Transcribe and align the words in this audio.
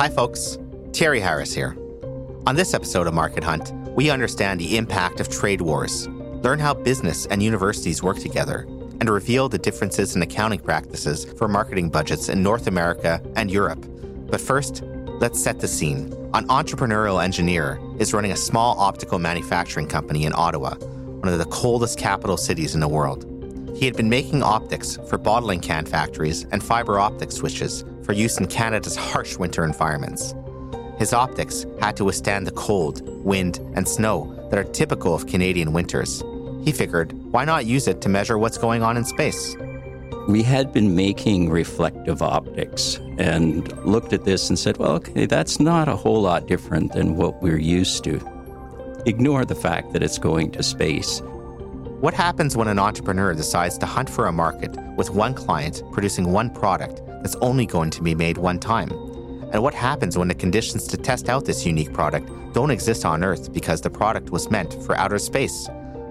Hi, 0.00 0.08
folks. 0.08 0.56
Terry 0.94 1.20
Harris 1.20 1.52
here. 1.52 1.76
On 2.46 2.54
this 2.54 2.72
episode 2.72 3.06
of 3.06 3.12
Market 3.12 3.44
Hunt, 3.44 3.70
we 3.94 4.08
understand 4.08 4.58
the 4.58 4.78
impact 4.78 5.20
of 5.20 5.28
trade 5.28 5.60
wars, 5.60 6.08
learn 6.42 6.58
how 6.58 6.72
business 6.72 7.26
and 7.26 7.42
universities 7.42 8.02
work 8.02 8.18
together, 8.18 8.60
and 8.98 9.10
reveal 9.10 9.50
the 9.50 9.58
differences 9.58 10.16
in 10.16 10.22
accounting 10.22 10.60
practices 10.60 11.26
for 11.34 11.48
marketing 11.48 11.90
budgets 11.90 12.30
in 12.30 12.42
North 12.42 12.66
America 12.66 13.20
and 13.36 13.50
Europe. 13.50 13.84
But 14.30 14.40
first, 14.40 14.82
let's 15.20 15.38
set 15.38 15.60
the 15.60 15.68
scene. 15.68 16.14
An 16.32 16.48
entrepreneurial 16.48 17.22
engineer 17.22 17.78
is 17.98 18.14
running 18.14 18.32
a 18.32 18.36
small 18.36 18.80
optical 18.80 19.18
manufacturing 19.18 19.86
company 19.86 20.24
in 20.24 20.32
Ottawa, 20.34 20.76
one 20.76 21.28
of 21.28 21.38
the 21.38 21.44
coldest 21.44 21.98
capital 21.98 22.38
cities 22.38 22.74
in 22.74 22.80
the 22.80 22.88
world. 22.88 23.26
He 23.76 23.84
had 23.84 23.98
been 23.98 24.08
making 24.08 24.42
optics 24.42 24.96
for 25.10 25.18
bottling 25.18 25.60
can 25.60 25.84
factories 25.84 26.44
and 26.52 26.64
fiber 26.64 26.98
optic 26.98 27.30
switches 27.30 27.84
for 28.04 28.12
use 28.12 28.38
in 28.38 28.46
Canada's 28.46 28.96
harsh 28.96 29.36
winter 29.36 29.64
environments. 29.64 30.34
His 30.98 31.12
optics 31.12 31.64
had 31.80 31.96
to 31.96 32.04
withstand 32.04 32.46
the 32.46 32.52
cold, 32.52 33.02
wind, 33.24 33.58
and 33.74 33.88
snow 33.88 34.36
that 34.50 34.58
are 34.58 34.64
typical 34.64 35.14
of 35.14 35.26
Canadian 35.26 35.72
winters. 35.72 36.22
He 36.62 36.72
figured, 36.72 37.12
why 37.32 37.44
not 37.44 37.64
use 37.64 37.88
it 37.88 38.02
to 38.02 38.08
measure 38.08 38.36
what's 38.36 38.58
going 38.58 38.82
on 38.82 38.96
in 38.96 39.04
space? 39.04 39.56
We 40.28 40.42
had 40.42 40.72
been 40.72 40.94
making 40.94 41.48
reflective 41.50 42.20
optics 42.20 43.00
and 43.18 43.72
looked 43.86 44.12
at 44.12 44.24
this 44.24 44.50
and 44.50 44.58
said, 44.58 44.76
well, 44.76 44.92
okay, 44.92 45.24
that's 45.24 45.58
not 45.58 45.88
a 45.88 45.96
whole 45.96 46.20
lot 46.20 46.46
different 46.46 46.92
than 46.92 47.16
what 47.16 47.40
we're 47.42 47.58
used 47.58 48.04
to. 48.04 48.20
Ignore 49.06 49.46
the 49.46 49.54
fact 49.54 49.94
that 49.94 50.02
it's 50.02 50.18
going 50.18 50.50
to 50.52 50.62
space. 50.62 51.22
What 52.00 52.12
happens 52.12 52.56
when 52.56 52.68
an 52.68 52.78
entrepreneur 52.78 53.34
decides 53.34 53.78
to 53.78 53.86
hunt 53.86 54.10
for 54.10 54.26
a 54.26 54.32
market 54.32 54.76
with 54.96 55.10
one 55.10 55.32
client 55.32 55.82
producing 55.92 56.32
one 56.32 56.50
product 56.50 57.00
that's 57.22 57.36
only 57.36 57.66
going 57.66 57.90
to 57.90 58.02
be 58.02 58.14
made 58.14 58.38
one 58.38 58.58
time? 58.58 58.90
And 59.52 59.62
what 59.62 59.74
happens 59.74 60.16
when 60.16 60.28
the 60.28 60.34
conditions 60.34 60.86
to 60.88 60.96
test 60.96 61.28
out 61.28 61.44
this 61.44 61.66
unique 61.66 61.92
product 61.92 62.30
don't 62.52 62.70
exist 62.70 63.04
on 63.04 63.24
Earth 63.24 63.52
because 63.52 63.80
the 63.80 63.90
product 63.90 64.30
was 64.30 64.50
meant 64.50 64.74
for 64.84 64.96
outer 64.96 65.18
space? 65.18 65.68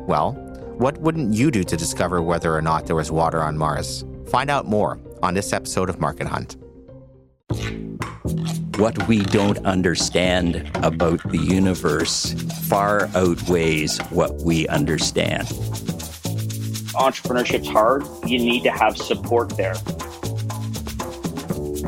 Well, 0.07 0.33
what 0.77 0.97
wouldn't 0.99 1.33
you 1.33 1.51
do 1.51 1.63
to 1.63 1.77
discover 1.77 2.21
whether 2.21 2.55
or 2.55 2.61
not 2.61 2.85
there 2.85 2.95
was 2.95 3.11
water 3.11 3.41
on 3.41 3.57
Mars? 3.57 4.03
Find 4.27 4.49
out 4.49 4.65
more 4.65 4.99
on 5.21 5.33
this 5.33 5.53
episode 5.53 5.89
of 5.89 5.99
Market 5.99 6.27
Hunt. 6.27 6.55
What 8.77 9.07
we 9.07 9.23
don't 9.23 9.57
understand 9.65 10.71
about 10.75 11.21
the 11.29 11.37
universe 11.37 12.33
far 12.63 13.09
outweighs 13.15 13.97
what 14.09 14.41
we 14.41 14.67
understand. 14.69 15.47
Entrepreneurship's 16.95 17.67
hard. 17.67 18.05
You 18.25 18.39
need 18.39 18.63
to 18.63 18.71
have 18.71 18.97
support 18.97 19.57
there. 19.57 19.75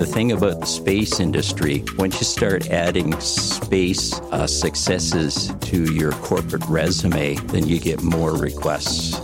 The 0.01 0.07
thing 0.07 0.31
about 0.31 0.61
the 0.61 0.65
space 0.65 1.19
industry, 1.19 1.83
once 1.95 2.19
you 2.19 2.25
start 2.25 2.71
adding 2.71 3.19
space 3.19 4.19
uh, 4.31 4.47
successes 4.47 5.53
to 5.61 5.93
your 5.93 6.11
corporate 6.13 6.65
resume, 6.65 7.35
then 7.35 7.67
you 7.67 7.79
get 7.79 8.01
more 8.01 8.35
requests. 8.35 9.15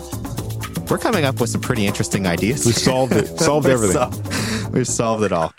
We're 0.87 0.99
coming 0.99 1.25
up 1.25 1.41
with 1.41 1.49
some 1.49 1.61
pretty 1.61 1.87
interesting 1.87 2.27
ideas. 2.27 2.63
We 2.63 2.73
solved 2.73 3.13
it. 3.13 3.25
Solved 3.39 3.65
everything. 3.65 4.11
Sol- 4.11 4.69
we've 4.69 4.87
solved 4.87 5.23
it 5.23 5.31
all. 5.31 5.51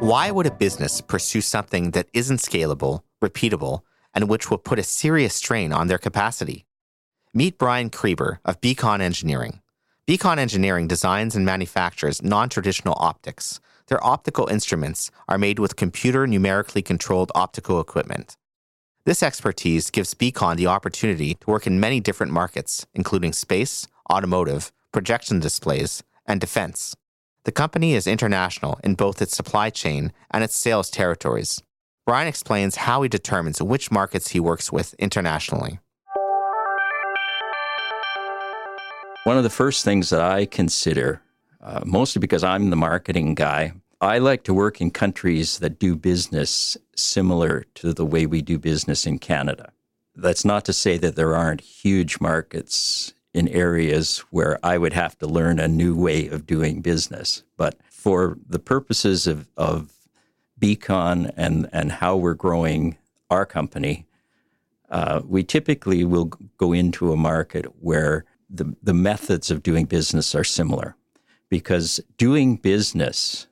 Why 0.00 0.30
would 0.30 0.44
a 0.44 0.50
business 0.50 1.00
pursue 1.00 1.40
something 1.40 1.92
that 1.92 2.08
isn't 2.12 2.40
scalable, 2.40 3.04
repeatable, 3.22 3.80
and 4.12 4.28
which 4.28 4.50
will 4.50 4.58
put 4.58 4.78
a 4.78 4.82
serious 4.82 5.34
strain 5.34 5.72
on 5.72 5.86
their 5.86 5.96
capacity? 5.96 6.66
Meet 7.32 7.56
Brian 7.56 7.88
Kreber 7.88 8.36
of 8.44 8.60
Beacon 8.60 9.00
Engineering. 9.00 9.62
Beacon 10.10 10.40
Engineering 10.40 10.88
designs 10.88 11.36
and 11.36 11.46
manufactures 11.46 12.20
non 12.20 12.48
traditional 12.48 12.96
optics. 12.98 13.60
Their 13.86 14.04
optical 14.04 14.48
instruments 14.48 15.12
are 15.28 15.38
made 15.38 15.60
with 15.60 15.76
computer 15.76 16.26
numerically 16.26 16.82
controlled 16.82 17.30
optical 17.32 17.78
equipment. 17.78 18.36
This 19.04 19.22
expertise 19.22 19.88
gives 19.88 20.14
Beacon 20.14 20.56
the 20.56 20.66
opportunity 20.66 21.34
to 21.34 21.46
work 21.46 21.64
in 21.64 21.78
many 21.78 22.00
different 22.00 22.32
markets, 22.32 22.84
including 22.92 23.32
space, 23.32 23.86
automotive, 24.10 24.72
projection 24.90 25.38
displays, 25.38 26.02
and 26.26 26.40
defense. 26.40 26.96
The 27.44 27.52
company 27.52 27.94
is 27.94 28.08
international 28.08 28.80
in 28.82 28.96
both 28.96 29.22
its 29.22 29.36
supply 29.36 29.70
chain 29.70 30.12
and 30.32 30.42
its 30.42 30.58
sales 30.58 30.90
territories. 30.90 31.62
Brian 32.04 32.26
explains 32.26 32.74
how 32.74 33.02
he 33.02 33.08
determines 33.08 33.62
which 33.62 33.92
markets 33.92 34.30
he 34.30 34.40
works 34.40 34.72
with 34.72 34.92
internationally. 34.94 35.78
One 39.24 39.36
of 39.36 39.42
the 39.42 39.50
first 39.50 39.84
things 39.84 40.08
that 40.10 40.22
I 40.22 40.46
consider, 40.46 41.20
uh, 41.60 41.82
mostly 41.84 42.20
because 42.20 42.42
I'm 42.42 42.70
the 42.70 42.76
marketing 42.76 43.34
guy, 43.34 43.74
I 44.00 44.16
like 44.16 44.44
to 44.44 44.54
work 44.54 44.80
in 44.80 44.90
countries 44.90 45.58
that 45.58 45.78
do 45.78 45.94
business 45.94 46.78
similar 46.96 47.66
to 47.74 47.92
the 47.92 48.06
way 48.06 48.24
we 48.24 48.40
do 48.40 48.58
business 48.58 49.04
in 49.06 49.18
Canada. 49.18 49.72
That's 50.16 50.42
not 50.46 50.64
to 50.64 50.72
say 50.72 50.96
that 50.96 51.16
there 51.16 51.36
aren't 51.36 51.60
huge 51.60 52.18
markets 52.18 53.12
in 53.34 53.46
areas 53.48 54.20
where 54.30 54.58
I 54.62 54.78
would 54.78 54.94
have 54.94 55.18
to 55.18 55.26
learn 55.26 55.60
a 55.60 55.68
new 55.68 55.94
way 55.94 56.28
of 56.28 56.46
doing 56.46 56.80
business. 56.80 57.42
But 57.58 57.76
for 57.90 58.38
the 58.48 58.58
purposes 58.58 59.26
of, 59.26 59.50
of 59.58 59.92
Beacon 60.58 61.30
and, 61.36 61.68
and 61.74 61.92
how 61.92 62.16
we're 62.16 62.32
growing 62.32 62.96
our 63.28 63.44
company, 63.44 64.06
uh, 64.88 65.20
we 65.26 65.44
typically 65.44 66.04
will 66.04 66.32
go 66.56 66.72
into 66.72 67.12
a 67.12 67.16
market 67.16 67.66
where 67.80 68.24
the, 68.50 68.74
the 68.82 68.94
methods 68.94 69.50
of 69.50 69.62
doing 69.62 69.86
business 69.86 70.34
are 70.34 70.44
similar. 70.44 70.96
Because 71.48 72.00
doing 72.16 72.56
business 72.56 73.46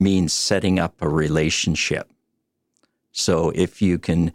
means 0.00 0.32
setting 0.32 0.78
up 0.78 1.00
a 1.00 1.08
relationship. 1.08 2.10
So 3.12 3.50
if 3.54 3.82
you 3.82 3.98
can 3.98 4.32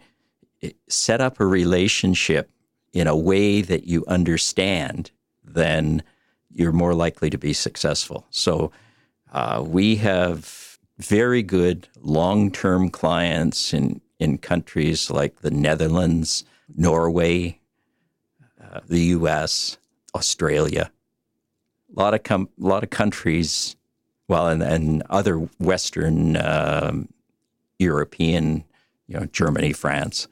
eh, 0.62 0.70
set 0.88 1.20
up 1.20 1.40
a 1.40 1.46
relationship 1.46 2.50
in 2.92 3.06
a 3.06 3.16
way 3.16 3.60
that 3.60 3.84
you 3.84 4.04
understand, 4.06 5.10
then 5.42 6.02
you're 6.52 6.72
more 6.72 6.94
likely 6.94 7.30
to 7.30 7.38
be 7.38 7.52
successful. 7.52 8.26
So 8.30 8.72
uh, 9.32 9.64
we 9.66 9.96
have 9.96 10.78
very 10.98 11.42
good 11.42 11.88
long 12.00 12.50
term 12.50 12.90
clients 12.90 13.74
in, 13.74 14.00
in 14.18 14.38
countries 14.38 15.10
like 15.10 15.40
the 15.40 15.50
Netherlands, 15.50 16.44
Norway, 16.76 17.58
uh, 18.62 18.80
the 18.86 19.00
US, 19.00 19.76
Australia. 20.14 20.90
A 21.96 22.00
lot 22.00 22.14
of 22.14 22.22
com- 22.22 22.48
a 22.60 22.66
lot 22.66 22.82
of 22.82 22.90
countries, 22.90 23.76
well, 24.28 24.48
and, 24.48 24.62
and 24.62 25.02
other 25.10 25.36
Western 25.58 26.36
um, 26.36 27.08
European, 27.78 28.64
you 29.06 29.18
know, 29.18 29.26
Germany, 29.26 29.72
France, 29.72 30.28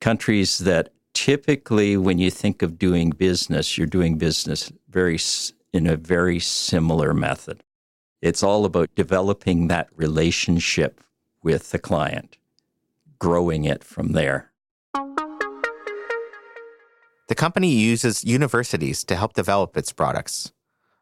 countries 0.00 0.58
that 0.58 0.92
typically, 1.14 1.96
when 1.96 2.18
you 2.18 2.30
think 2.30 2.62
of 2.62 2.78
doing 2.78 3.10
business, 3.10 3.78
you're 3.78 3.86
doing 3.86 4.18
business 4.18 4.72
very 4.88 5.18
in 5.72 5.86
a 5.86 5.96
very 5.96 6.38
similar 6.38 7.12
method. 7.12 7.62
It's 8.22 8.42
all 8.42 8.64
about 8.64 8.94
developing 8.94 9.68
that 9.68 9.88
relationship 9.94 11.00
with 11.42 11.70
the 11.70 11.78
client, 11.78 12.38
growing 13.18 13.64
it 13.64 13.84
from 13.84 14.12
there. 14.12 14.50
The 17.28 17.34
company 17.34 17.70
uses 17.70 18.24
universities 18.24 19.02
to 19.04 19.16
help 19.16 19.32
develop 19.34 19.76
its 19.76 19.92
products. 19.92 20.52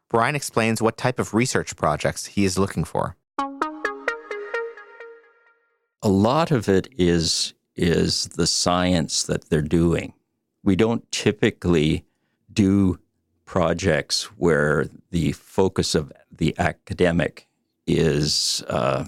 Brian 0.09 0.35
explains 0.35 0.81
what 0.81 0.97
type 0.97 1.19
of 1.19 1.33
research 1.33 1.75
projects 1.75 2.25
he 2.25 2.45
is 2.45 2.57
looking 2.57 2.83
for. 2.83 3.15
A 6.01 6.09
lot 6.09 6.51
of 6.51 6.69
it 6.69 6.87
is 6.97 7.53
is 7.75 8.27
the 8.29 8.47
science 8.47 9.23
that 9.23 9.49
they're 9.49 9.61
doing. 9.61 10.13
We 10.63 10.75
don't 10.75 11.11
typically 11.11 12.05
do 12.51 12.99
projects 13.43 14.23
where 14.37 14.87
the 15.11 15.33
focus 15.33 15.93
of 15.93 16.11
the 16.31 16.55
academic 16.57 17.47
is, 17.85 18.63
uh, 18.69 19.05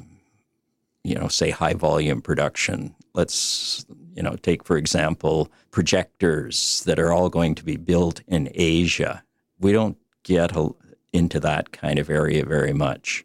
you 1.03 1.15
know, 1.15 1.29
say 1.29 1.49
high 1.49 1.73
volume 1.73 2.21
production. 2.21 2.93
Let's, 3.13 3.85
you 4.17 4.23
know, 4.23 4.35
take 4.41 4.63
for 4.63 4.77
example 4.77 5.49
projectors 5.69 6.83
that 6.85 6.99
are 6.99 7.13
all 7.13 7.29
going 7.29 7.53
to 7.55 7.63
be 7.63 7.77
built 7.77 8.21
in 8.27 8.49
Asia. 8.55 9.23
We 9.59 9.71
don't 9.71 9.97
get 10.23 10.57
a, 10.57 10.71
into 11.13 11.39
that 11.39 11.71
kind 11.71 11.99
of 11.99 12.09
area 12.09 12.43
very 12.43 12.73
much. 12.73 13.23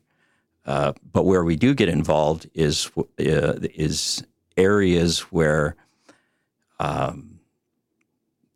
Uh, 0.66 0.92
but 1.10 1.24
where 1.24 1.42
we 1.42 1.56
do 1.56 1.74
get 1.74 1.88
involved 1.88 2.48
is 2.54 2.90
uh, 3.18 3.58
is 3.74 4.22
areas 4.56 5.20
where 5.32 5.74
um, 6.78 7.40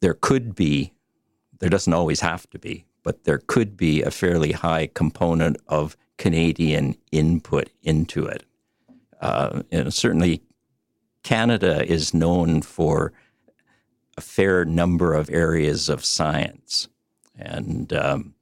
there 0.00 0.14
could 0.14 0.54
be, 0.54 0.92
there 1.58 1.70
doesn't 1.70 1.94
always 1.94 2.20
have 2.20 2.48
to 2.50 2.58
be, 2.58 2.84
but 3.02 3.24
there 3.24 3.40
could 3.46 3.76
be 3.76 4.02
a 4.02 4.10
fairly 4.10 4.52
high 4.52 4.88
component 4.88 5.56
of 5.68 5.96
Canadian 6.18 6.96
input 7.12 7.70
into 7.82 8.26
it. 8.26 8.44
Uh, 9.20 9.62
and 9.72 9.92
certainly, 9.92 10.42
Canada 11.26 11.84
is 11.84 12.14
known 12.14 12.62
for 12.62 13.12
a 14.16 14.20
fair 14.20 14.64
number 14.64 15.12
of 15.12 15.28
areas 15.28 15.88
of 15.88 16.04
science. 16.04 16.88
And 17.36 17.92
um, 17.92 18.36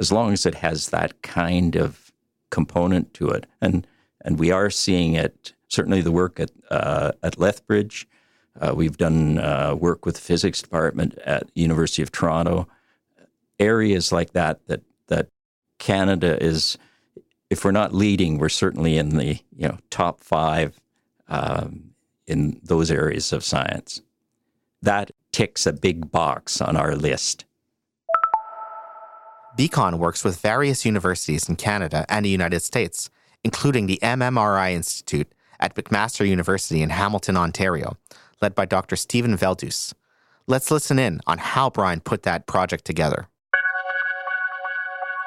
as 0.00 0.10
long 0.10 0.32
as 0.32 0.44
it 0.44 0.56
has 0.56 0.88
that 0.88 1.22
kind 1.22 1.76
of 1.76 2.10
component 2.50 3.14
to 3.14 3.28
it, 3.28 3.46
and 3.60 3.86
and 4.24 4.40
we 4.40 4.50
are 4.50 4.68
seeing 4.68 5.14
it. 5.14 5.52
Certainly, 5.68 6.00
the 6.00 6.10
work 6.10 6.40
at 6.40 6.50
uh, 6.72 7.12
at 7.22 7.38
Lethbridge, 7.38 8.08
uh, 8.60 8.72
we've 8.74 8.96
done 8.96 9.38
uh, 9.38 9.76
work 9.76 10.04
with 10.04 10.16
the 10.16 10.20
physics 10.20 10.60
department 10.60 11.16
at 11.18 11.44
University 11.54 12.02
of 12.02 12.10
Toronto. 12.10 12.66
Areas 13.60 14.10
like 14.10 14.32
that 14.32 14.66
that 14.66 14.82
that 15.06 15.28
Canada 15.78 16.42
is, 16.42 16.78
if 17.48 17.64
we're 17.64 17.70
not 17.70 17.94
leading, 17.94 18.38
we're 18.38 18.48
certainly 18.48 18.98
in 18.98 19.10
the 19.10 19.38
you 19.56 19.68
know 19.68 19.78
top 19.88 20.20
five 20.20 20.80
um, 21.28 21.93
in 22.26 22.60
those 22.62 22.90
areas 22.90 23.32
of 23.32 23.44
science. 23.44 24.02
That 24.82 25.10
ticks 25.32 25.66
a 25.66 25.72
big 25.72 26.10
box 26.10 26.60
on 26.60 26.76
our 26.76 26.94
list. 26.94 27.44
Beacon 29.56 29.98
works 29.98 30.24
with 30.24 30.40
various 30.40 30.84
universities 30.84 31.48
in 31.48 31.56
Canada 31.56 32.04
and 32.08 32.24
the 32.24 32.30
United 32.30 32.60
States, 32.60 33.08
including 33.44 33.86
the 33.86 33.98
MMRI 34.02 34.72
Institute 34.72 35.32
at 35.60 35.74
McMaster 35.74 36.26
University 36.26 36.82
in 36.82 36.90
Hamilton, 36.90 37.36
Ontario, 37.36 37.96
led 38.42 38.54
by 38.54 38.64
Dr. 38.64 38.96
Stephen 38.96 39.36
Veldhuis. 39.36 39.94
Let's 40.46 40.70
listen 40.70 40.98
in 40.98 41.20
on 41.26 41.38
how 41.38 41.70
Brian 41.70 42.00
put 42.00 42.24
that 42.24 42.46
project 42.46 42.84
together. 42.84 43.28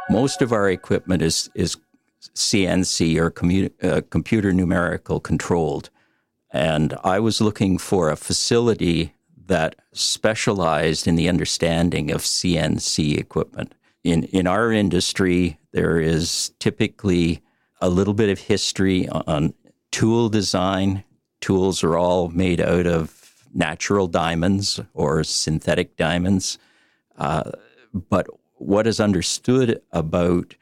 Most 0.10 0.42
of 0.42 0.52
our 0.52 0.70
equipment 0.70 1.22
is, 1.22 1.50
is 1.56 1.78
CNC 2.36 3.18
or 3.18 3.32
commu- 3.32 3.72
uh, 3.84 4.02
computer 4.10 4.54
numerical 4.54 5.20
controlled. 5.20 5.90
And 6.58 6.96
I 7.04 7.20
was 7.20 7.40
looking 7.40 7.78
for 7.78 8.10
a 8.10 8.16
facility 8.16 9.14
that 9.46 9.76
specialized 9.94 11.08
in 11.08 11.16
the 11.16 11.30
understanding 11.30 12.10
of 12.10 12.24
CNC 12.24 13.16
equipment. 13.16 13.76
In, 14.04 14.24
in 14.24 14.48
our 14.48 14.72
industry, 14.72 15.60
there 15.72 16.00
is 16.00 16.52
typically 16.58 17.44
a 17.80 17.90
little 17.90 18.16
bit 18.16 18.32
of 18.32 18.40
history 18.40 19.08
on 19.08 19.54
tool 19.92 20.30
design. 20.30 21.04
Tools 21.42 21.84
are 21.84 21.96
all 21.96 22.30
made 22.30 22.60
out 22.60 22.88
of 22.88 23.36
natural 23.54 24.08
diamonds 24.08 24.80
or 24.96 25.24
synthetic 25.24 25.96
diamonds. 25.96 26.58
Uh, 27.20 27.52
but 27.94 28.26
what 28.56 28.88
is 28.88 29.00
understood 29.00 29.80
about 29.92 30.56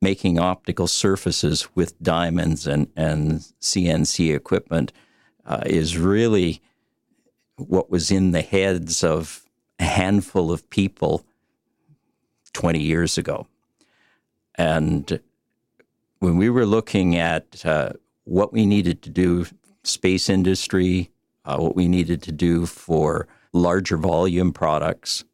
making 0.00 0.38
optical 0.38 0.86
surfaces 0.86 1.68
with 1.74 2.02
diamonds 2.02 2.66
and, 2.66 2.88
and 2.96 3.40
CNC 3.60 4.34
equipment 4.34 4.92
uh, 5.50 5.62
is 5.66 5.98
really 5.98 6.62
what 7.56 7.90
was 7.90 8.12
in 8.12 8.30
the 8.30 8.40
heads 8.40 9.02
of 9.02 9.42
a 9.80 9.84
handful 9.84 10.52
of 10.52 10.70
people 10.70 11.26
20 12.52 12.80
years 12.80 13.18
ago. 13.18 13.48
And 14.54 15.20
when 16.20 16.36
we 16.36 16.48
were 16.48 16.66
looking 16.66 17.16
at 17.16 17.66
uh, 17.66 17.90
what 18.24 18.52
we 18.52 18.64
needed 18.64 19.02
to 19.02 19.10
do, 19.10 19.46
space 19.82 20.28
industry, 20.28 21.10
uh, 21.44 21.56
what 21.56 21.74
we 21.74 21.88
needed 21.88 22.22
to 22.22 22.32
do 22.32 22.64
for 22.64 23.26
larger 23.52 23.96
volume 23.96 24.52
products, 24.52 25.24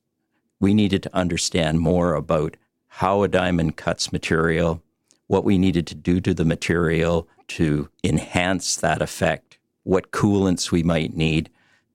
we 0.60 0.72
needed 0.72 1.02
to 1.02 1.14
understand 1.14 1.80
more 1.80 2.14
about 2.14 2.56
how 2.86 3.22
a 3.22 3.28
diamond 3.28 3.76
cuts 3.76 4.12
material, 4.12 4.82
what 5.26 5.44
we 5.44 5.58
needed 5.58 5.86
to 5.88 5.94
do 5.94 6.22
to 6.22 6.32
the 6.32 6.44
material 6.46 7.28
to 7.48 7.90
enhance 8.02 8.76
that 8.76 9.02
effect, 9.02 9.58
what 9.86 10.10
coolants 10.10 10.72
we 10.72 10.82
might 10.82 11.14
need. 11.14 11.48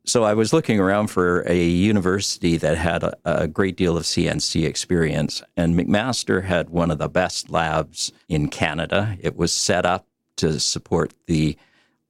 So 0.05 0.23
I 0.23 0.33
was 0.33 0.53
looking 0.53 0.79
around 0.79 1.07
for 1.07 1.41
a 1.41 1.63
university 1.63 2.55
that 2.57 2.77
had 2.77 3.03
a, 3.03 3.17
a, 3.25 3.47
great 3.47 3.75
deal 3.75 3.97
of 3.97 4.03
CNC 4.03 4.65
experience, 4.65 5.43
and 5.57 5.75
McMaster 5.75 6.43
had 6.43 6.69
one 6.69 6.89
of 6.89 6.97
the 6.97 7.09
best 7.09 7.49
labs 7.49 8.11
in 8.29 8.47
Canada. 8.47 9.17
It 9.19 9.35
was 9.35 9.51
set 9.51 9.85
up 9.85 10.07
to 10.37 10.59
support 10.59 11.13
the 11.27 11.57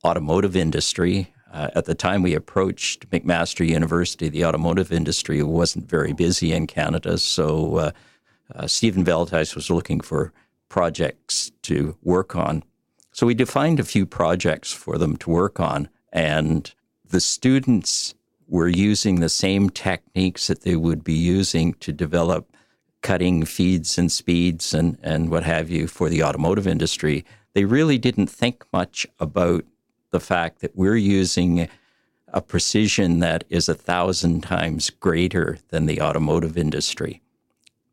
automotive 0.05 0.55
industry. 0.55 1.33
Uh, 1.51 1.69
at 1.75 1.85
the 1.85 1.95
time 1.95 2.21
we 2.21 2.35
approached 2.35 3.09
McMaster 3.09 3.67
University, 3.67 4.29
the 4.29 4.45
automotive 4.45 4.91
industry 4.91 5.41
wasn't 5.43 5.89
very 5.89 6.13
busy 6.13 6.53
in 6.53 6.67
Canada, 6.67 7.17
so 7.17 7.75
uh, 7.77 7.91
uh, 8.55 8.67
Stephen 8.67 9.03
Veldhuis 9.03 9.55
was 9.55 9.69
looking 9.69 9.99
for 9.99 10.31
projects 10.69 11.51
to 11.63 11.97
work 12.03 12.35
on. 12.35 12.63
So 13.11 13.27
we 13.27 13.33
defined 13.33 13.79
a 13.79 13.83
few 13.83 14.05
projects 14.05 14.71
for 14.71 14.97
them 14.97 15.17
to 15.17 15.29
work 15.29 15.59
on, 15.59 15.89
and 16.13 16.73
the 17.05 17.19
students 17.19 18.15
were 18.47 18.67
using 18.67 19.19
the 19.19 19.29
same 19.29 19.69
techniques 19.69 20.47
that 20.47 20.61
they 20.61 20.75
would 20.75 21.03
be 21.03 21.13
using 21.13 21.73
to 21.75 21.91
develop 21.91 22.53
cutting 23.01 23.45
feeds 23.45 23.97
and 23.97 24.11
speeds 24.11 24.73
and, 24.73 24.97
and 25.01 25.29
what 25.29 25.43
have 25.43 25.69
you 25.69 25.87
for 25.87 26.09
the 26.09 26.23
automotive 26.23 26.67
industry. 26.67 27.25
They 27.53 27.65
really 27.65 27.97
didn't 27.97 28.27
think 28.27 28.63
much 28.71 29.07
about 29.19 29.65
the 30.11 30.19
fact 30.19 30.59
that 30.59 30.75
we're 30.75 30.97
using 30.97 31.67
a 32.27 32.41
precision 32.41 33.19
that 33.19 33.43
is 33.49 33.67
a 33.67 33.73
thousand 33.73 34.41
times 34.41 34.89
greater 34.89 35.57
than 35.69 35.85
the 35.85 36.01
automotive 36.01 36.57
industry 36.57 37.21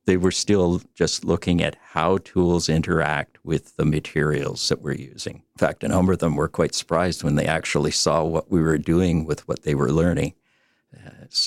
they 0.08 0.16
were 0.16 0.32
still 0.32 0.80
just 0.94 1.22
looking 1.22 1.62
at 1.62 1.76
how 1.90 2.16
tools 2.24 2.70
interact 2.70 3.37
with 3.48 3.76
the 3.76 3.84
materials 3.86 4.68
that 4.68 4.82
we're 4.82 4.92
using. 4.92 5.36
In 5.36 5.58
fact, 5.58 5.82
a 5.82 5.88
number 5.88 6.12
of 6.12 6.18
them 6.18 6.36
were 6.36 6.48
quite 6.48 6.74
surprised 6.74 7.24
when 7.24 7.36
they 7.36 7.46
actually 7.46 7.90
saw 7.90 8.22
what 8.22 8.50
we 8.50 8.60
were 8.60 8.76
doing 8.76 9.24
with 9.24 9.48
what 9.48 9.62
they 9.62 9.74
were 9.74 9.90
learning. 9.90 10.34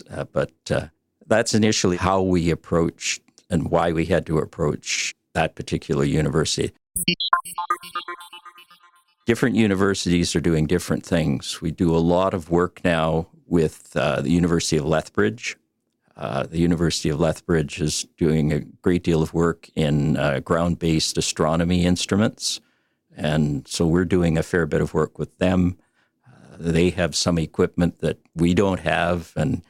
Uh, 0.09 0.23
but 0.23 0.51
uh, 0.71 0.87
that's 1.27 1.53
initially 1.53 1.97
how 1.97 2.19
we 2.19 2.49
approached 2.49 3.21
and 3.51 3.69
why 3.69 3.91
we 3.91 4.05
had 4.05 4.25
to 4.25 4.39
approach 4.39 5.13
that 5.33 5.53
particular 5.53 6.03
university. 6.03 6.71
Different 9.27 9.55
universities 9.55 10.35
are 10.35 10.41
doing 10.41 10.65
different 10.65 11.05
things. 11.05 11.61
We 11.61 11.69
do 11.69 11.95
a 11.95 12.01
lot 12.15 12.33
of 12.33 12.49
work 12.49 12.83
now 12.83 13.27
with 13.45 13.95
uh, 13.95 14.21
the 14.21 14.31
University 14.31 14.77
of 14.77 14.85
Lethbridge 14.85 15.55
uh, 16.21 16.43
the 16.43 16.59
University 16.59 17.09
of 17.09 17.19
Lethbridge 17.19 17.81
is 17.81 18.05
doing 18.15 18.53
a 18.53 18.59
great 18.59 19.01
deal 19.01 19.23
of 19.23 19.33
work 19.33 19.67
in 19.73 20.17
uh, 20.17 20.39
ground 20.39 20.77
based 20.77 21.17
astronomy 21.17 21.83
instruments. 21.83 22.61
And 23.17 23.67
so 23.67 23.87
we're 23.87 24.05
doing 24.05 24.37
a 24.37 24.43
fair 24.43 24.67
bit 24.67 24.81
of 24.81 24.93
work 24.93 25.17
with 25.17 25.35
them. 25.39 25.79
Uh, 26.27 26.57
they 26.59 26.91
have 26.91 27.15
some 27.15 27.39
equipment 27.39 28.01
that 28.01 28.19
we 28.35 28.53
don't 28.53 28.81
have 28.81 29.33
and 29.35 29.63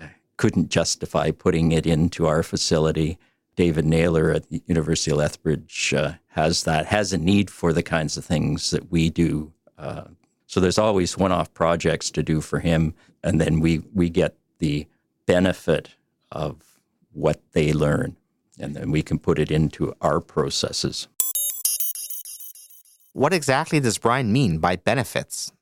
uh, 0.00 0.06
couldn't 0.38 0.70
justify 0.70 1.30
putting 1.30 1.72
it 1.72 1.86
into 1.86 2.26
our 2.26 2.42
facility. 2.42 3.18
David 3.54 3.84
Naylor 3.84 4.30
at 4.30 4.48
the 4.48 4.62
University 4.64 5.10
of 5.10 5.18
Lethbridge 5.18 5.92
uh, 5.92 6.12
has 6.28 6.64
that, 6.64 6.86
has 6.86 7.12
a 7.12 7.18
need 7.18 7.50
for 7.50 7.74
the 7.74 7.82
kinds 7.82 8.16
of 8.16 8.24
things 8.24 8.70
that 8.70 8.90
we 8.90 9.10
do. 9.10 9.52
so 10.46 10.58
there's 10.58 10.78
always 10.78 11.18
one 11.18 11.32
off 11.32 11.52
projects 11.52 12.10
to 12.12 12.22
do 12.22 12.40
for 12.40 12.60
him. 12.60 12.94
And 13.22 13.38
then 13.38 13.60
we, 13.60 13.82
we 13.92 14.08
get 14.08 14.38
the 14.58 14.86
benefit 15.26 15.90
of 16.30 16.62
what 17.12 17.40
they 17.52 17.72
learn, 17.72 18.16
and 18.58 18.74
then 18.74 18.90
we 18.90 19.02
can 19.02 19.18
put 19.18 19.38
it 19.38 19.50
into 19.50 19.94
our 20.00 20.20
processes. 20.20 21.08
What 23.12 23.32
exactly 23.32 23.80
does 23.80 23.98
Brian 23.98 24.32
mean 24.32 24.58
by 24.58 24.76
benefits? 24.76 25.52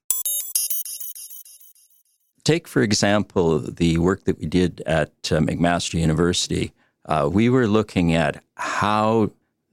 Take, 2.45 2.69
for 2.69 2.83
example, 2.83 3.59
the 3.59 3.99
work 3.99 4.25
that 4.25 4.39
we 4.39 4.47
did 4.47 4.83
at 4.87 5.11
uh, 5.31 5.41
McMaster 5.41 6.01
University. 6.01 6.73
Uh, 7.05 7.29
we 7.31 7.49
were 7.49 7.67
looking 7.67 8.15
at 8.15 8.43
how 8.55 9.31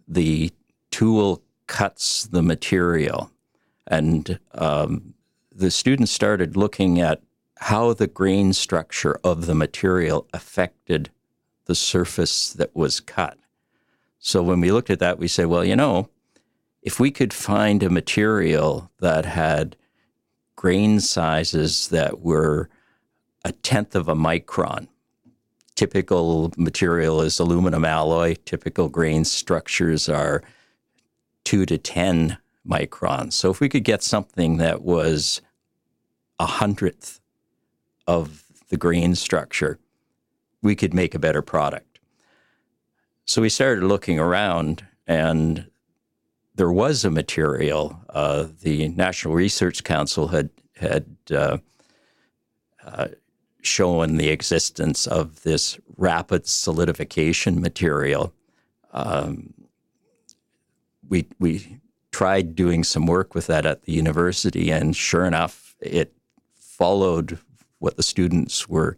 the 0.08 0.52
tool 0.92 1.42
cuts 1.68 2.26
the 2.28 2.42
material. 2.42 3.32
And 3.88 4.40
um, 4.54 5.14
the 5.56 5.72
students 5.72 6.12
started 6.12 6.58
looking 6.58 7.00
at 7.00 7.22
how 7.60 7.94
the 7.94 8.08
grain 8.08 8.54
structure 8.54 9.20
of 9.24 9.46
the 9.46 9.56
material 9.56 10.28
affected 10.34 11.10
the 11.66 11.76
surface 11.76 12.52
that 12.54 12.76
was 12.76 13.00
cut. 13.00 13.38
So 14.20 14.42
when 14.42 14.62
we 14.62 14.72
looked 14.72 14.90
at 14.90 15.00
that, 15.00 15.20
we 15.20 15.28
said, 15.28 15.48
well, 15.48 15.64
you 15.64 15.76
know, 15.76 16.10
if 16.82 17.00
we 17.00 17.12
could 17.12 17.34
find 17.34 17.84
a 17.84 17.90
material 17.90 18.92
that 19.00 19.26
had 19.26 19.76
grain 20.56 21.00
sizes 21.00 21.90
that 21.90 22.22
were 22.22 22.70
a 23.44 23.52
tenth 23.52 23.96
of 23.96 24.08
a 24.08 24.16
micron, 24.16 24.88
typical 25.76 26.52
material 26.58 27.22
is 27.22 27.40
aluminum 27.40 27.86
alloy, 27.86 28.36
typical 28.46 28.90
grain 28.90 29.24
structures 29.24 30.10
are 30.10 30.44
two 31.44 31.66
to 31.66 31.78
10 31.78 32.38
microns. 32.68 33.34
So 33.34 33.50
if 33.52 33.60
we 33.60 33.70
could 33.70 33.84
get 33.84 34.04
something 34.04 34.58
that 34.58 34.82
was 34.82 35.42
a 36.40 36.46
hundredth 36.46 37.20
of 38.08 38.44
the 38.70 38.78
grain 38.78 39.16
structure, 39.16 39.80
we 40.62 40.76
could 40.76 40.94
make 40.94 41.14
a 41.14 41.20
better 41.20 41.42
product. 41.42 42.00
So 43.26 43.42
we 43.42 43.50
started 43.50 43.84
looking 43.84 44.20
around, 44.20 44.86
and 45.06 45.70
there 46.56 46.72
was 46.72 47.06
a 47.06 47.12
material. 47.12 48.00
Uh, 48.10 48.48
the 48.62 48.88
National 48.90 49.34
Research 49.34 49.84
Council 49.84 50.30
had 50.30 50.50
had 50.76 51.06
uh, 51.32 51.58
uh, 52.86 53.08
shown 53.62 54.16
the 54.16 54.30
existence 54.30 55.08
of 55.08 55.44
this 55.44 55.80
rapid 55.98 56.48
solidification 56.48 57.60
material. 57.60 58.34
Um, 58.94 59.54
we 61.10 61.28
we 61.40 61.80
tried 62.12 62.56
doing 62.56 62.84
some 62.84 63.06
work 63.06 63.36
with 63.36 63.48
that 63.48 63.66
at 63.66 63.84
the 63.84 63.92
university, 63.92 64.72
and 64.72 64.96
sure 64.96 65.26
enough, 65.26 65.76
it 65.82 66.14
followed 66.56 67.40
what 67.80 67.98
the 67.98 68.04
students 68.04 68.68
were 68.68 68.98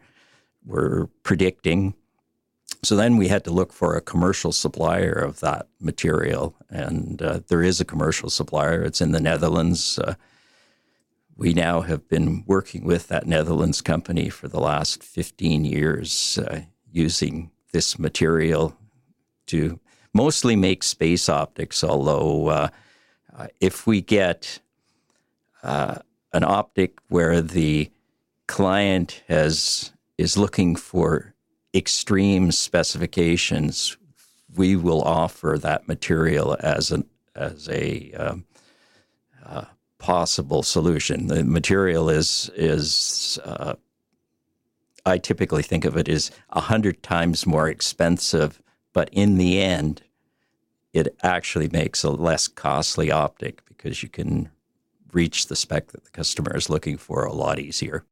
were 0.66 1.10
predicting. 1.24 1.94
So 2.84 2.96
then 2.96 3.18
we 3.18 3.28
had 3.28 3.44
to 3.46 3.52
look 3.52 3.74
for 3.74 3.96
a 3.96 4.02
commercial 4.02 4.52
supplier 4.52 5.12
of 5.12 5.40
that 5.40 5.68
material, 5.80 6.56
and 6.70 7.22
uh, 7.22 7.40
there 7.48 7.64
is 7.64 7.82
a 7.82 7.86
commercial 7.86 8.30
supplier. 8.30 8.84
It's 8.84 9.02
in 9.02 9.12
the 9.12 9.20
Netherlands. 9.20 10.00
Uh, 10.00 10.16
we 11.36 11.54
now 11.54 11.82
have 11.82 12.08
been 12.08 12.44
working 12.46 12.84
with 12.84 13.08
that 13.08 13.26
Netherlands 13.26 13.82
company 13.82 14.30
for 14.30 14.48
the 14.48 14.60
last 14.60 15.04
15 15.04 15.66
years, 15.66 16.38
uh, 16.38 16.62
using 16.92 17.52
this 17.72 17.98
material 17.98 18.76
to 19.48 19.80
mostly 20.14 20.56
make 20.56 20.84
space 20.84 21.30
optics. 21.30 21.84
Although, 21.84 22.48
uh, 22.48 22.68
uh, 23.36 23.48
if 23.60 23.88
we 23.88 24.02
get 24.02 24.60
uh, 25.64 26.00
an 26.34 26.44
optic 26.44 27.00
where 27.08 27.42
the 27.42 27.90
client 28.50 29.22
has 29.28 29.94
is 30.18 30.36
looking 30.36 30.76
for 30.76 31.36
extreme 31.76 32.52
specifications, 32.52 33.96
we 34.56 34.76
will 34.76 35.04
offer 35.04 35.58
that 35.62 35.88
material 35.88 36.58
as 36.60 36.90
an 36.90 37.06
as 37.36 37.70
a 37.70 38.12
um, 38.14 38.46
uh, 39.46 39.66
possible 40.00 40.64
solution. 40.64 41.28
The 41.28 41.44
material 41.44 42.10
is 42.10 42.50
is 42.56 43.38
uh, 43.46 43.76
I 45.06 45.20
typically 45.20 45.64
think 45.64 45.86
of 45.86 45.96
it 45.96 46.10
as 46.10 46.32
a 46.50 46.60
hundred 46.60 47.04
times 47.04 47.46
more 47.46 47.70
expensive, 47.70 48.60
but 48.94 49.10
in 49.12 49.38
the 49.38 49.62
end, 49.62 50.02
it 50.92 51.16
actually 51.22 51.70
makes 51.70 52.04
a 52.04 52.10
less 52.10 52.48
costly 52.48 53.12
optic 53.12 53.64
because 53.68 54.02
you 54.02 54.10
can 54.10 54.50
reach 55.14 55.48
the 55.48 55.56
spec 55.56 55.92
that 55.92 56.04
the 56.04 56.10
customer 56.10 56.56
is 56.56 56.68
looking 56.68 56.98
for 56.98 57.26
a 57.26 57.34
lot 57.34 57.60
easier. 57.60 58.04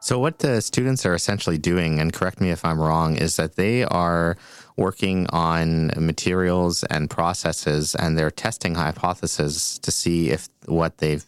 So, 0.00 0.18
what 0.18 0.38
the 0.38 0.60
students 0.60 1.04
are 1.04 1.14
essentially 1.14 1.58
doing, 1.58 1.98
and 1.98 2.12
correct 2.12 2.40
me 2.40 2.50
if 2.50 2.64
I'm 2.64 2.80
wrong, 2.80 3.16
is 3.16 3.36
that 3.36 3.56
they 3.56 3.84
are 3.84 4.36
working 4.76 5.26
on 5.30 5.90
materials 5.96 6.84
and 6.84 7.10
processes 7.10 7.96
and 7.96 8.16
they're 8.16 8.30
testing 8.30 8.76
hypotheses 8.76 9.78
to 9.80 9.90
see 9.90 10.30
if 10.30 10.48
what 10.66 10.98
they've 10.98 11.24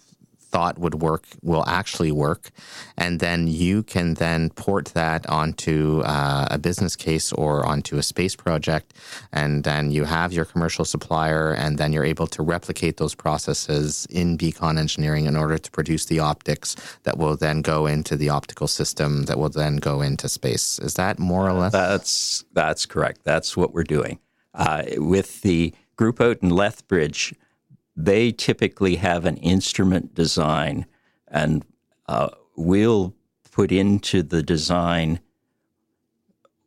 thought 0.51 0.79
would 0.79 0.97
work 1.03 1.25
will 1.43 1.65
actually 1.67 2.13
work. 2.13 2.51
And 2.97 3.21
then 3.21 3.47
you 3.47 3.83
can 3.83 4.15
then 4.15 4.51
port 4.51 4.87
that 4.95 5.29
onto 5.29 6.01
uh, 6.05 6.49
a 6.51 6.59
business 6.59 6.97
case 6.97 7.33
or 7.33 7.65
onto 7.67 7.97
a 7.97 8.03
space 8.03 8.37
project. 8.37 8.95
And 9.33 9.65
then 9.65 9.91
you 9.91 10.05
have 10.05 10.33
your 10.33 10.45
commercial 10.45 10.85
supplier, 10.85 11.53
and 11.53 11.79
then 11.79 11.93
you're 11.93 12.05
able 12.05 12.27
to 12.29 12.43
replicate 12.43 12.97
those 12.97 13.15
processes 13.15 14.07
in 14.11 14.37
Beacon 14.37 14.79
engineering 14.79 15.27
in 15.27 15.37
order 15.37 15.59
to 15.59 15.71
produce 15.71 16.07
the 16.07 16.21
optics 16.21 16.77
that 17.05 17.19
will 17.19 17.37
then 17.37 17.63
go 17.63 17.87
into 17.87 18.17
the 18.17 18.29
optical 18.29 18.69
system 18.69 19.25
that 19.25 19.39
will 19.39 19.49
then 19.49 19.77
go 19.77 20.01
into 20.01 20.29
space. 20.29 20.79
Is 20.81 20.95
that 20.95 21.19
more 21.19 21.49
or 21.49 21.53
less? 21.53 21.73
That's, 21.73 22.45
that's 22.53 22.87
correct. 22.87 23.21
That's 23.25 23.57
what 23.57 23.73
we're 23.73 23.85
doing. 23.85 24.19
Uh, 24.55 24.83
with 24.97 25.43
the 25.43 25.73
group 25.97 26.21
out 26.21 26.39
in 26.43 26.51
Lethbridge, 26.51 27.35
they 28.05 28.33
typically 28.33 28.97
have 28.97 29.25
an 29.27 29.37
instrument 29.39 30.15
design, 30.15 30.87
and 31.29 31.65
uh, 32.07 32.31
we'll 32.57 33.15
put 33.51 33.73
into 33.73 34.23
the 34.23 34.43
design 34.43 35.21